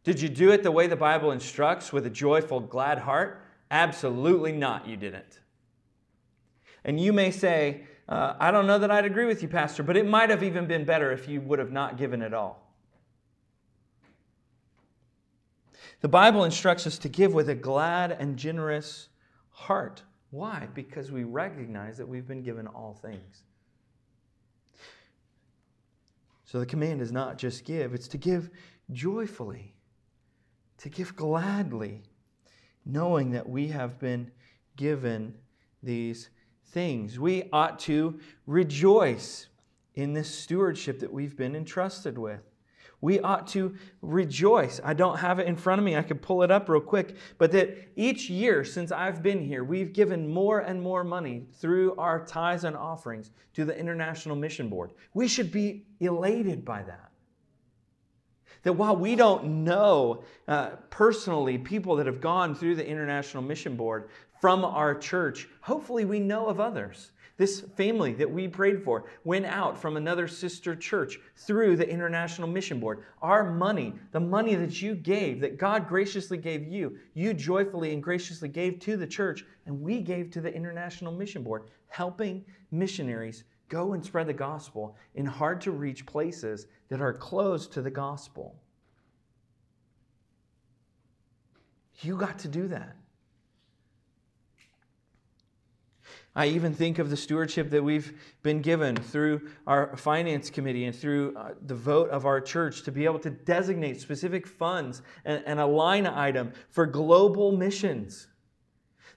Did 0.03 0.21
you 0.21 0.29
do 0.29 0.51
it 0.51 0.63
the 0.63 0.71
way 0.71 0.87
the 0.87 0.95
Bible 0.95 1.31
instructs 1.31 1.91
with 1.91 2.05
a 2.05 2.09
joyful, 2.09 2.61
glad 2.61 2.99
heart? 2.99 3.41
Absolutely 3.69 4.53
not, 4.53 4.87
you 4.87 4.95
didn't. 4.95 5.41
And 6.85 6.99
you 6.99 7.11
may 7.11 7.31
say, 7.31 7.83
uh, 8.07 8.35
I 8.39 8.51
don't 8.51 8.67
know 8.67 8.79
that 8.79 8.89
I'd 8.89 9.03
agree 9.03 9.25
with 9.25 9.41
you, 9.41 9.49
Pastor, 9.49 9.83
but 9.83 9.97
it 9.97 10.07
might 10.07 10.29
have 10.29 10.43
even 10.43 10.65
been 10.65 10.85
better 10.85 11.11
if 11.11 11.27
you 11.27 11.41
would 11.41 11.59
have 11.59 11.71
not 11.71 11.97
given 11.97 12.21
at 12.21 12.33
all. 12.33 12.63
The 15.99 16.07
Bible 16.07 16.43
instructs 16.43 16.87
us 16.87 16.97
to 16.99 17.09
give 17.09 17.33
with 17.33 17.49
a 17.49 17.55
glad 17.55 18.11
and 18.11 18.37
generous 18.37 19.09
heart. 19.49 20.03
Why? 20.37 20.67
Because 20.75 21.11
we 21.11 21.23
recognize 21.23 21.97
that 21.97 22.07
we've 22.07 22.27
been 22.27 22.43
given 22.43 22.67
all 22.67 22.93
things. 23.01 23.41
So 26.45 26.59
the 26.59 26.65
command 26.67 27.01
is 27.01 27.11
not 27.11 27.39
just 27.39 27.65
give, 27.65 27.95
it's 27.95 28.07
to 28.09 28.19
give 28.19 28.51
joyfully, 28.91 29.73
to 30.77 30.89
give 30.89 31.15
gladly, 31.15 32.03
knowing 32.85 33.31
that 33.31 33.49
we 33.49 33.69
have 33.69 33.97
been 33.97 34.29
given 34.75 35.33
these 35.81 36.29
things. 36.67 37.19
We 37.19 37.49
ought 37.51 37.79
to 37.79 38.19
rejoice 38.45 39.47
in 39.95 40.13
this 40.13 40.29
stewardship 40.29 40.99
that 40.99 41.11
we've 41.11 41.35
been 41.35 41.55
entrusted 41.55 42.15
with. 42.15 42.43
We 42.99 43.19
ought 43.19 43.45
to 43.47 43.75
rejoice. 44.01 44.81
I 44.83 44.93
don't 44.93 45.17
have 45.17 45.37
it 45.37 45.47
in 45.47 45.55
front 45.55 45.79
of 45.79 45.85
me. 45.85 45.95
I 45.95 46.01
could 46.01 46.21
pull 46.21 46.41
it 46.41 46.49
up 46.49 46.67
real 46.67 46.81
quick. 46.81 47.15
But 47.37 47.51
that 47.51 47.91
each 47.95 48.29
year 48.29 48.63
since 48.63 48.91
I've 48.91 49.21
been 49.21 49.43
here, 49.43 49.63
we've 49.63 49.93
given 49.93 50.27
more 50.27 50.61
and 50.61 50.81
more 50.81 51.03
money 51.03 51.45
through 51.53 51.95
our 51.97 52.25
tithes 52.25 52.63
and 52.63 52.75
offerings 52.75 53.31
to 53.53 53.65
the 53.65 53.77
International 53.77 54.35
Mission 54.35 54.67
Board. 54.67 54.93
We 55.13 55.27
should 55.27 55.51
be 55.51 55.85
elated 55.99 56.65
by 56.65 56.83
that. 56.83 57.11
That 58.63 58.73
while 58.73 58.95
we 58.95 59.15
don't 59.15 59.63
know 59.63 60.23
uh, 60.47 60.71
personally 60.89 61.59
people 61.59 61.95
that 61.97 62.07
have 62.07 62.19
gone 62.19 62.55
through 62.55 62.75
the 62.75 62.87
International 62.87 63.43
Mission 63.43 63.75
Board 63.75 64.09
from 64.41 64.65
our 64.65 64.95
church, 64.95 65.47
hopefully 65.61 66.05
we 66.05 66.19
know 66.19 66.47
of 66.47 66.59
others 66.59 67.11
this 67.37 67.61
family 67.75 68.13
that 68.13 68.29
we 68.29 68.47
prayed 68.47 68.83
for 68.83 69.05
went 69.23 69.45
out 69.45 69.79
from 69.79 69.95
another 69.95 70.27
sister 70.27 70.75
church 70.75 71.19
through 71.35 71.75
the 71.75 71.87
International 71.87 72.47
Mission 72.47 72.79
Board. 72.79 73.03
Our 73.21 73.53
money, 73.53 73.93
the 74.11 74.19
money 74.19 74.55
that 74.55 74.81
you 74.81 74.95
gave, 74.95 75.39
that 75.41 75.57
God 75.57 75.87
graciously 75.87 76.37
gave 76.37 76.67
you, 76.67 76.97
you 77.13 77.33
joyfully 77.33 77.93
and 77.93 78.01
graciously 78.01 78.49
gave 78.49 78.79
to 78.79 78.97
the 78.97 79.07
church, 79.07 79.45
and 79.67 79.81
we 79.81 80.01
gave 80.01 80.31
to 80.31 80.41
the 80.41 80.53
International 80.53 81.11
Mission 81.11 81.43
Board, 81.43 81.69
helping 81.89 82.43
missionaries 82.71 83.43
go 83.69 83.93
and 83.93 84.03
spread 84.03 84.27
the 84.27 84.33
gospel 84.33 84.95
in 85.15 85.25
hard 85.25 85.61
to 85.61 85.71
reach 85.71 86.05
places 86.05 86.67
that 86.89 87.01
are 87.01 87.13
closed 87.13 87.71
to 87.73 87.81
the 87.81 87.91
gospel. 87.91 88.55
You 92.01 92.15
got 92.15 92.39
to 92.39 92.47
do 92.47 92.67
that. 92.69 92.95
I 96.37 96.45
even 96.49 96.71
think 96.71 96.99
of 96.99 97.09
the 97.09 97.17
stewardship 97.17 97.71
that 97.71 97.83
we've 97.83 98.13
been 98.43 98.61
given 98.61 98.95
through 98.95 99.49
our 99.65 99.97
finance 99.97 100.51
committee 100.51 100.85
and 100.85 100.95
through 100.95 101.35
uh, 101.35 101.55
the 101.65 101.73
vote 101.73 102.11
of 102.11 102.27
our 102.27 102.39
church 102.39 102.83
to 102.83 102.91
be 102.91 103.05
able 103.05 103.17
to 103.21 103.31
designate 103.31 103.99
specific 103.99 104.45
funds 104.45 105.01
and, 105.25 105.43
and 105.47 105.59
a 105.59 105.65
line 105.65 106.05
item 106.05 106.53
for 106.69 106.85
global 106.85 107.57
missions. 107.57 108.27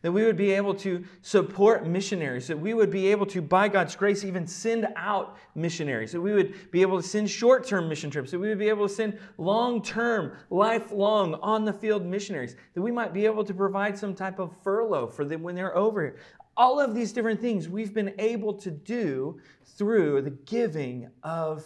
That 0.01 0.13
we 0.13 0.25
would 0.25 0.39
be 0.39 0.53
able 0.53 0.75
to 0.77 1.05
support 1.21 1.87
missionaries, 1.87 2.47
that 2.47 2.59
we 2.59 2.73
would 2.73 2.91
be 2.91 3.09
able 3.09 3.27
to, 3.27 3.43
by 3.43 3.69
God's 3.69 3.95
grace, 3.95 4.25
even 4.25 4.47
send 4.47 4.89
out 4.97 5.37
missionaries, 5.55 6.13
that 6.13 6.23
we 6.23 6.33
would 6.33 6.71
be 6.71 6.81
able 6.81 7.03
to 7.03 7.07
send 7.07 7.29
short 7.29 7.67
term 7.67 7.87
mission 7.87 8.11
trips, 8.11 8.31
that 8.31 8.39
we 8.39 8.49
would 8.49 8.59
be 8.59 8.71
able 8.71 8.89
to 8.89 8.95
send 8.95 9.19
long 9.37 9.83
term, 9.83 10.33
lifelong, 10.49 11.35
on 11.43 11.67
the 11.67 11.73
field 11.75 12.07
missionaries, 12.07 12.57
that 12.73 12.81
we 12.81 12.91
might 12.91 13.13
be 13.13 13.27
able 13.27 13.45
to 13.45 13.53
provide 13.53 13.99
some 13.99 14.15
type 14.15 14.39
of 14.39 14.57
furlough 14.63 15.07
for 15.07 15.27
them 15.27 15.43
when 15.43 15.55
they're 15.55 15.77
over 15.77 16.01
here. 16.01 16.17
All 16.61 16.79
of 16.79 16.95
these 16.95 17.13
different 17.15 17.41
things 17.41 17.71
we've 17.71 17.95
been 17.95 18.13
able 18.19 18.53
to 18.53 18.71
do 18.71 19.41
through 19.65 20.21
the 20.21 20.31
giving 20.31 21.09
of 21.23 21.65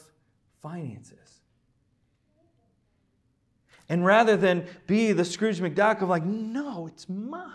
finances. 0.63 1.41
And 3.89 4.07
rather 4.07 4.37
than 4.37 4.69
be 4.87 5.11
the 5.11 5.25
Scrooge 5.25 5.59
McDuck 5.59 6.01
of 6.01 6.09
like, 6.09 6.25
no, 6.25 6.87
it's 6.87 7.09
mine. 7.09 7.51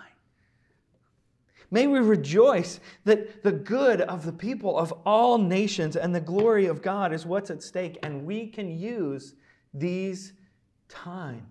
May 1.72 1.88
we 1.88 2.00
rejoice 2.00 2.82
that 3.06 3.42
the 3.42 3.54
good 3.54 4.02
of 4.02 4.26
the 4.26 4.34
people 4.34 4.78
of 4.78 4.92
all 5.06 5.38
nations 5.38 5.96
and 5.96 6.14
the 6.14 6.20
glory 6.20 6.66
of 6.66 6.82
God 6.82 7.14
is 7.14 7.26
what's 7.26 7.50
at 7.50 7.64
stake, 7.64 7.98
and 8.04 8.26
we 8.26 8.48
can 8.48 8.68
use 8.68 9.34
these 9.74 10.34
time, 10.90 11.48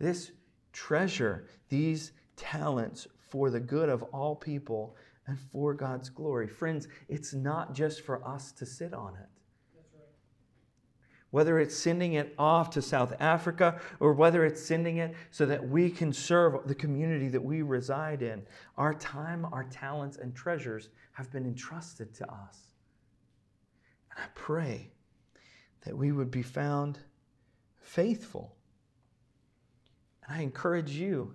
this 0.00 0.32
treasure, 0.72 1.46
these 1.68 2.10
talents 2.34 3.06
for 3.28 3.50
the 3.50 3.60
good 3.60 3.88
of 3.88 4.02
all 4.04 4.34
people 4.34 4.96
and 5.28 5.38
for 5.38 5.74
God's 5.74 6.08
glory. 6.08 6.48
Friends, 6.48 6.88
it's 7.08 7.34
not 7.34 7.74
just 7.74 8.00
for 8.00 8.26
us 8.26 8.50
to 8.52 8.66
sit 8.66 8.94
on 8.94 9.14
it. 9.14 9.28
Whether 11.30 11.60
it's 11.60 11.76
sending 11.76 12.14
it 12.14 12.34
off 12.38 12.70
to 12.70 12.80
South 12.80 13.12
Africa 13.20 13.78
or 14.00 14.14
whether 14.14 14.46
it's 14.46 14.64
sending 14.64 14.96
it 14.96 15.14
so 15.30 15.44
that 15.44 15.68
we 15.68 15.90
can 15.90 16.10
serve 16.10 16.66
the 16.66 16.74
community 16.74 17.28
that 17.28 17.44
we 17.44 17.60
reside 17.60 18.22
in, 18.22 18.42
our 18.78 18.94
time, 18.94 19.46
our 19.52 19.64
talents, 19.64 20.16
and 20.16 20.34
treasures 20.34 20.88
have 21.12 21.30
been 21.30 21.44
entrusted 21.44 22.14
to 22.14 22.24
us. 22.32 22.68
And 24.10 24.24
I 24.24 24.28
pray 24.34 24.90
that 25.84 25.94
we 25.94 26.12
would 26.12 26.30
be 26.30 26.42
found 26.42 26.98
faithful. 27.82 28.56
And 30.26 30.38
I 30.38 30.42
encourage 30.42 30.92
you 30.92 31.34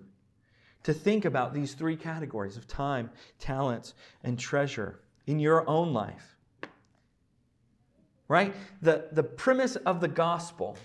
to 0.84 0.94
think 0.94 1.24
about 1.24 1.52
these 1.52 1.74
three 1.74 1.96
categories 1.96 2.56
of 2.56 2.68
time, 2.68 3.10
talents, 3.38 3.94
and 4.22 4.38
treasure 4.38 5.00
in 5.26 5.38
your 5.40 5.68
own 5.68 5.92
life. 5.92 6.36
Right? 8.28 8.54
The, 8.82 9.08
the 9.12 9.22
premise 9.22 9.76
of 9.76 10.00
the 10.00 10.08
gospel, 10.08 10.76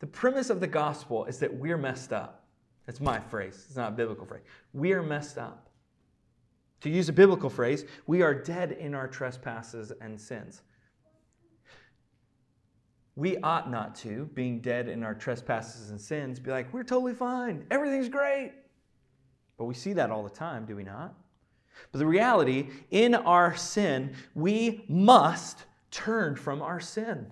the 0.00 0.06
premise 0.06 0.50
of 0.50 0.60
the 0.60 0.66
gospel 0.66 1.24
is 1.24 1.38
that 1.38 1.52
we're 1.52 1.78
messed 1.78 2.12
up. 2.12 2.44
That's 2.86 3.00
my 3.00 3.20
phrase, 3.20 3.64
it's 3.66 3.76
not 3.76 3.92
a 3.92 3.96
biblical 3.96 4.26
phrase. 4.26 4.42
We 4.72 4.92
are 4.92 5.02
messed 5.02 5.38
up. 5.38 5.68
To 6.82 6.90
use 6.90 7.08
a 7.08 7.12
biblical 7.12 7.50
phrase, 7.50 7.84
we 8.06 8.22
are 8.22 8.34
dead 8.34 8.72
in 8.72 8.94
our 8.94 9.06
trespasses 9.06 9.92
and 10.00 10.20
sins. 10.20 10.62
We 13.16 13.36
ought 13.38 13.70
not 13.70 13.94
to, 13.96 14.30
being 14.34 14.60
dead 14.60 14.88
in 14.88 15.04
our 15.04 15.14
trespasses 15.14 15.90
and 15.90 16.00
sins, 16.00 16.40
be 16.40 16.50
like, 16.50 16.72
we're 16.72 16.84
totally 16.84 17.12
fine. 17.12 17.66
Everything's 17.70 18.08
great. 18.08 18.54
But 19.60 19.66
we 19.66 19.74
see 19.74 19.92
that 19.92 20.10
all 20.10 20.22
the 20.22 20.30
time, 20.30 20.64
do 20.64 20.74
we 20.74 20.84
not? 20.84 21.12
But 21.92 21.98
the 21.98 22.06
reality, 22.06 22.70
in 22.90 23.14
our 23.14 23.54
sin, 23.54 24.14
we 24.34 24.86
must 24.88 25.66
turn 25.90 26.34
from 26.34 26.62
our 26.62 26.80
sin. 26.80 27.30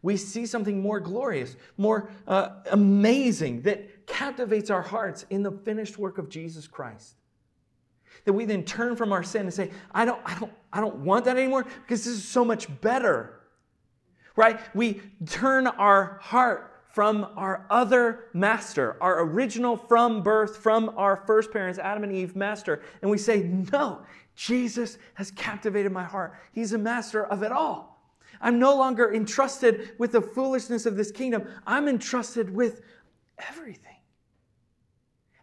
We 0.00 0.16
see 0.16 0.46
something 0.46 0.80
more 0.80 0.98
glorious, 0.98 1.56
more 1.76 2.08
uh, 2.26 2.60
amazing 2.70 3.60
that 3.62 4.06
captivates 4.06 4.70
our 4.70 4.80
hearts 4.80 5.26
in 5.28 5.42
the 5.42 5.52
finished 5.52 5.98
work 5.98 6.16
of 6.16 6.30
Jesus 6.30 6.66
Christ. 6.66 7.16
That 8.24 8.32
we 8.32 8.46
then 8.46 8.64
turn 8.64 8.96
from 8.96 9.12
our 9.12 9.22
sin 9.22 9.42
and 9.42 9.52
say, 9.52 9.70
I 9.92 10.06
don't, 10.06 10.22
I 10.24 10.38
don't, 10.38 10.52
I 10.72 10.80
don't 10.80 10.96
want 11.00 11.26
that 11.26 11.36
anymore 11.36 11.64
because 11.64 12.02
this 12.02 12.14
is 12.14 12.24
so 12.24 12.46
much 12.46 12.66
better. 12.80 13.40
Right? 14.36 14.58
We 14.74 15.02
turn 15.26 15.66
our 15.66 16.18
heart 16.22 16.77
from 16.98 17.28
our 17.36 17.64
other 17.70 18.24
master, 18.32 18.96
our 19.00 19.22
original 19.22 19.76
from 19.76 20.20
birth, 20.20 20.56
from 20.56 20.92
our 20.96 21.14
first 21.28 21.52
parents, 21.52 21.78
Adam 21.78 22.02
and 22.02 22.12
Eve, 22.12 22.34
master. 22.34 22.82
And 23.02 23.08
we 23.08 23.18
say, 23.18 23.44
No, 23.72 24.00
Jesus 24.34 24.98
has 25.14 25.30
captivated 25.30 25.92
my 25.92 26.02
heart. 26.02 26.34
He's 26.50 26.72
a 26.72 26.78
master 26.78 27.24
of 27.26 27.44
it 27.44 27.52
all. 27.52 28.02
I'm 28.40 28.58
no 28.58 28.74
longer 28.74 29.14
entrusted 29.14 29.92
with 29.98 30.10
the 30.10 30.20
foolishness 30.20 30.86
of 30.86 30.96
this 30.96 31.12
kingdom, 31.12 31.46
I'm 31.68 31.86
entrusted 31.86 32.52
with 32.52 32.82
everything. 33.48 33.94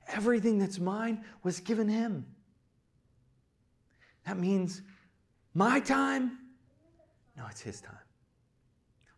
Everything 0.10 0.60
that's 0.60 0.78
mine 0.78 1.24
was 1.41 1.62
given 1.62 1.88
him. 1.88 2.26
That 4.26 4.38
means 4.38 4.82
my 5.53 5.80
time, 5.80 6.38
no, 7.38 7.45
it's 7.49 7.62
his 7.62 7.80
time. 7.80 7.95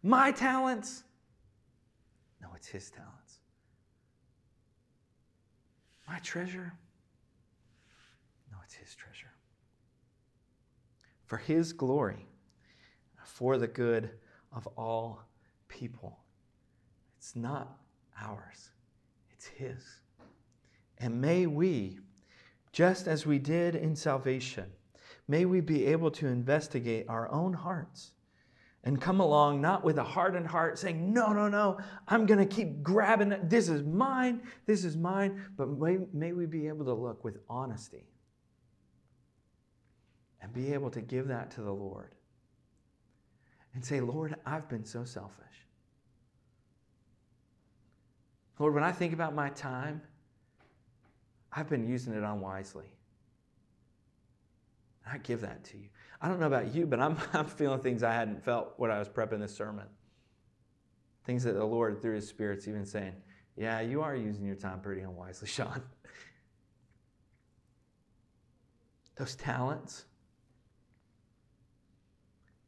My 0.03 0.31
talents, 0.31 1.03
it's 2.57 2.67
His 2.67 2.89
talents. 2.89 3.39
My 6.07 6.17
treasure? 6.19 6.73
No, 8.51 8.57
it's 8.65 8.73
His 8.73 8.95
treasure. 8.95 9.31
For 11.25 11.37
His 11.37 11.71
glory, 11.71 12.27
for 13.23 13.57
the 13.57 13.67
good 13.67 14.09
of 14.51 14.67
all 14.75 15.21
people. 15.67 16.17
It's 17.19 17.35
not 17.35 17.77
ours, 18.19 18.71
it's 19.31 19.45
His. 19.45 19.83
And 20.97 21.21
may 21.21 21.45
we 21.45 21.99
just 22.71 23.07
as 23.07 23.25
we 23.25 23.39
did 23.39 23.75
in 23.75 23.95
salvation, 23.95 24.65
may 25.27 25.45
we 25.45 25.61
be 25.61 25.85
able 25.85 26.11
to 26.11 26.27
investigate 26.27 27.05
our 27.07 27.31
own 27.31 27.53
hearts 27.53 28.11
and 28.87 29.01
come 29.01 29.19
along 29.19 29.59
not 29.59 29.83
with 29.83 29.97
a 29.97 30.03
hardened 30.03 30.47
heart 30.47 30.79
saying, 30.79 31.11
No, 31.11 31.33
no, 31.33 31.49
no, 31.49 31.77
I'm 32.07 32.25
going 32.25 32.39
to 32.39 32.45
keep 32.45 32.81
grabbing 32.81 33.33
it. 33.33 33.49
This 33.49 33.67
is 33.67 33.83
mine, 33.83 34.41
this 34.65 34.85
is 34.85 34.95
mine. 34.95 35.43
But 35.57 35.67
may, 35.77 35.97
may 36.13 36.31
we 36.31 36.45
be 36.45 36.69
able 36.69 36.85
to 36.85 36.93
look 36.93 37.21
with 37.21 37.39
honesty 37.49 38.07
and 40.41 40.53
be 40.53 40.73
able 40.73 40.89
to 40.91 41.01
give 41.01 41.27
that 41.27 41.51
to 41.51 41.61
the 41.61 41.71
Lord 41.71 42.15
and 43.73 43.83
say, 43.83 43.99
Lord, 43.99 44.37
I've 44.45 44.69
been 44.69 44.85
so 44.85 45.03
selfish. 45.03 45.65
Lord, 48.57 48.73
when 48.73 48.85
I 48.85 48.93
think 48.93 49.11
about 49.11 49.35
my 49.35 49.49
time, 49.49 50.01
I've 51.51 51.67
been 51.67 51.85
using 51.85 52.13
it 52.13 52.23
unwisely. 52.23 52.87
I 55.05 55.17
give 55.17 55.41
that 55.41 55.65
to 55.65 55.77
you. 55.77 55.89
I 56.21 56.27
don't 56.27 56.39
know 56.39 56.47
about 56.47 56.73
you, 56.73 56.85
but 56.85 56.99
I'm, 56.99 57.17
I'm 57.33 57.45
feeling 57.45 57.79
things 57.79 58.03
I 58.03 58.13
hadn't 58.13 58.43
felt 58.43 58.73
when 58.77 58.91
I 58.91 58.99
was 58.99 59.09
prepping 59.09 59.39
this 59.39 59.55
sermon. 59.55 59.85
Things 61.25 61.43
that 61.43 61.53
the 61.53 61.65
Lord, 61.65 62.01
through 62.01 62.15
His 62.15 62.27
Spirit's 62.27 62.67
even 62.67 62.85
saying, 62.85 63.13
Yeah, 63.55 63.81
you 63.81 64.01
are 64.01 64.15
using 64.15 64.45
your 64.45 64.55
time 64.55 64.79
pretty 64.79 65.01
unwisely, 65.01 65.47
Sean. 65.47 65.81
Those 69.17 69.35
talents 69.35 70.05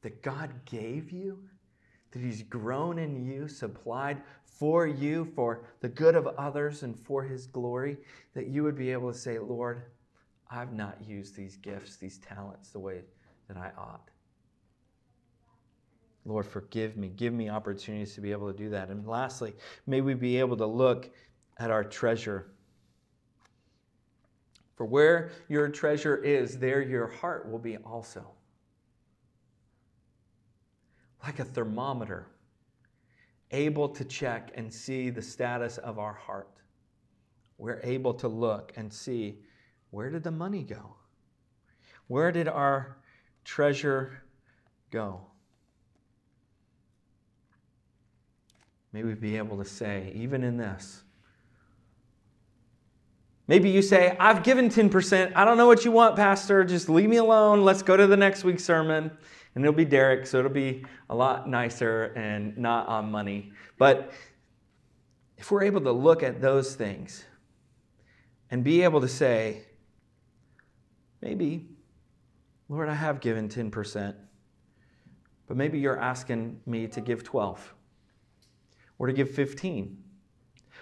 that 0.01 0.23
God 0.23 0.51
gave 0.65 1.11
you, 1.11 1.39
that 2.11 2.19
He's 2.19 2.43
grown 2.43 2.97
in 2.97 3.23
you, 3.23 3.47
supplied 3.47 4.21
for 4.43 4.87
you, 4.87 5.25
for 5.35 5.63
the 5.79 5.89
good 5.89 6.15
of 6.15 6.27
others, 6.27 6.83
and 6.83 6.97
for 6.97 7.23
His 7.23 7.45
glory, 7.47 7.97
that 8.33 8.47
you 8.47 8.63
would 8.63 8.75
be 8.75 8.91
able 8.91 9.11
to 9.11 9.17
say, 9.17 9.39
Lord, 9.39 9.83
I've 10.51 10.73
not 10.73 10.97
used 11.05 11.35
these 11.35 11.55
gifts, 11.55 11.97
these 11.97 12.17
talents, 12.17 12.71
the 12.71 12.79
way 12.79 13.03
that 13.49 13.57
I 13.57 13.71
ought. 13.77 14.09
Lord, 16.25 16.45
forgive 16.45 16.95
me. 16.95 17.09
Give 17.09 17.33
me 17.33 17.49
opportunities 17.49 18.13
to 18.15 18.21
be 18.21 18.31
able 18.31 18.51
to 18.51 18.57
do 18.57 18.69
that. 18.69 18.89
And 18.89 19.05
lastly, 19.07 19.55
may 19.87 20.01
we 20.01 20.13
be 20.13 20.37
able 20.37 20.55
to 20.57 20.65
look 20.65 21.09
at 21.57 21.71
our 21.71 21.83
treasure. 21.83 22.51
For 24.75 24.85
where 24.85 25.31
your 25.49 25.67
treasure 25.69 26.17
is, 26.17 26.57
there 26.57 26.81
your 26.81 27.07
heart 27.07 27.49
will 27.49 27.59
be 27.59 27.77
also. 27.77 28.25
Like 31.23 31.39
a 31.39 31.45
thermometer, 31.45 32.27
able 33.51 33.89
to 33.89 34.05
check 34.05 34.51
and 34.55 34.71
see 34.71 35.09
the 35.09 35.21
status 35.21 35.79
of 35.79 35.99
our 35.99 36.13
heart. 36.13 36.51
We're 37.57 37.81
able 37.83 38.13
to 38.13 38.27
look 38.27 38.71
and 38.77 38.93
see 38.93 39.39
where 39.89 40.09
did 40.09 40.23
the 40.23 40.31
money 40.31 40.63
go? 40.63 40.95
Where 42.07 42.31
did 42.31 42.47
our 42.47 42.99
treasure 43.49 44.21
go? 44.91 45.21
May 48.93 49.03
we 49.03 49.15
be 49.15 49.37
able 49.37 49.57
to 49.57 49.65
say, 49.65 50.11
even 50.15 50.43
in 50.43 50.57
this, 50.57 51.01
Maybe 53.47 53.71
you 53.71 53.81
say, 53.81 54.15
I've 54.19 54.43
given 54.43 54.69
10%. 54.69 55.31
I 55.35 55.43
don't 55.43 55.57
know 55.57 55.65
what 55.65 55.83
you 55.83 55.91
want, 55.91 56.15
Pastor. 56.15 56.63
Just 56.63 56.87
leave 56.87 57.09
me 57.09 57.17
alone. 57.17 57.63
Let's 57.63 57.81
go 57.81 57.97
to 57.97 58.05
the 58.05 58.15
next 58.15 58.43
week's 58.43 58.63
sermon. 58.63 59.09
And 59.55 59.65
it'll 59.65 59.73
be 59.73 59.85
Derek, 59.85 60.27
so 60.27 60.37
it'll 60.37 60.51
be 60.51 60.85
a 61.09 61.15
lot 61.15 61.49
nicer 61.49 62.13
and 62.15 62.55
not 62.59 62.87
on 62.87 63.09
money. 63.09 63.51
But 63.79 64.11
if 65.39 65.49
we're 65.49 65.63
able 65.63 65.81
to 65.81 65.91
look 65.91 66.21
at 66.21 66.41
those 66.41 66.75
things 66.75 67.25
and 68.51 68.63
be 68.63 68.83
able 68.83 69.01
to 69.01 69.07
say, 69.07 69.63
maybe, 71.19 71.69
Lord, 72.69 72.87
I 72.87 72.93
have 72.93 73.19
given 73.19 73.49
10%, 73.49 74.15
but 75.47 75.57
maybe 75.57 75.79
you're 75.79 75.99
asking 75.99 76.61
me 76.65 76.87
to 76.87 77.01
give 77.01 77.23
12 77.23 77.73
or 78.99 79.07
to 79.07 79.13
give 79.13 79.31
15 79.31 79.97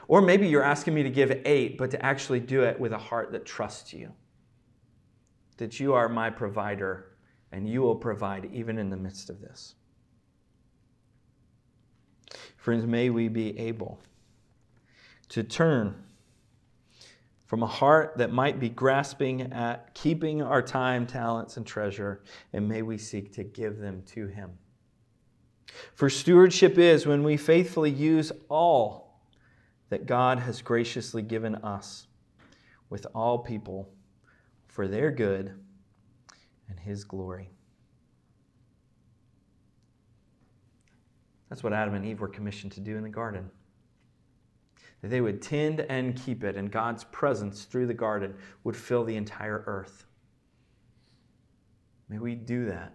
or 0.08 0.22
maybe 0.22 0.48
you're 0.48 0.64
asking 0.64 0.94
me 0.94 1.04
to 1.04 1.10
give 1.10 1.42
eight, 1.46 1.78
but 1.78 1.92
to 1.92 2.06
actually 2.06 2.40
do 2.40 2.64
it 2.64 2.80
with 2.80 2.94
a 2.94 2.98
heart 2.98 3.32
that 3.34 3.46
trusts 3.46 3.94
you. 3.94 4.14
That 5.58 5.80
you 5.80 5.94
are 5.94 6.08
my 6.08 6.30
provider 6.30 7.18
and 7.52 7.68
you 7.68 7.82
will 7.82 7.96
provide 7.96 8.50
even 8.54 8.78
in 8.78 8.90
the 8.90 8.98
midst 8.98 9.30
of 9.30 9.42
this. 9.42 9.76
Friends, 12.58 12.86
may 12.86 13.10
we 13.10 13.28
be 13.28 13.58
able 13.58 14.00
to 15.30 15.44
turn 15.44 16.04
from 17.48 17.64
a 17.64 17.68
heart 17.68 18.14
that 18.18 18.32
might 18.32 18.60
be 18.60 18.70
grasping 18.70 19.54
at 19.54 19.94
keeping 19.94 20.42
our 20.42 20.62
time, 20.62 21.08
talents, 21.08 21.58
and 21.58 21.66
treasure, 21.66 22.22
and 22.54 22.68
may 22.68 22.82
we 22.82 22.98
seek 22.98 23.34
to 23.34 23.44
give 23.44 23.78
them 23.78 24.04
to 24.06 24.28
Him. 24.28 24.52
For 25.96 26.10
stewardship 26.10 26.78
is 26.78 27.08
when 27.08 27.24
we 27.24 27.38
faithfully 27.38 27.90
use 27.90 28.32
all 28.50 29.22
that 29.90 30.06
God 30.06 30.40
has 30.40 30.62
graciously 30.62 31.22
given 31.22 31.56
us 31.56 32.08
with 32.90 33.08
all 33.16 33.40
people 33.40 33.90
for 34.68 34.88
their 34.88 35.10
good 35.10 35.54
and 36.70 36.80
His 36.80 37.06
glory. 37.06 37.50
That's 41.50 41.64
what 41.64 41.72
Adam 41.72 41.94
and 41.94 42.06
Eve 42.06 42.20
were 42.20 42.28
commissioned 42.28 42.74
to 42.74 42.82
do 42.82 42.98
in 42.98 43.04
the 43.04 43.10
garden. 43.10 43.50
That 45.02 45.10
they 45.10 45.22
would 45.22 45.42
tend 45.42 45.82
and 45.82 46.16
keep 46.16 46.44
it, 46.44 46.56
and 46.56 46.72
God's 46.72 47.04
presence 47.06 47.66
through 47.66 47.88
the 47.88 47.94
garden 47.94 48.34
would 48.64 48.76
fill 48.76 49.04
the 49.04 49.16
entire 49.16 49.64
earth. 49.68 50.06
May 52.10 52.20
we 52.20 52.36
do 52.36 52.66
that. 52.66 52.94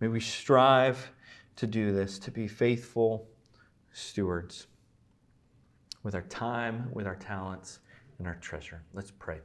May 0.00 0.08
we 0.08 0.20
strive 0.20 1.12
to 1.56 1.66
do 1.66 1.92
this, 1.92 2.18
to 2.18 2.30
be 2.30 2.48
faithful 2.48 3.28
stewards 3.92 4.66
with 6.02 6.14
our 6.14 6.22
time, 6.22 6.90
with 6.92 7.06
our 7.06 7.16
talents, 7.16 7.80
and 8.18 8.26
our 8.26 8.36
treasure. 8.36 8.82
Let's 8.92 9.10
pray. 9.10 9.38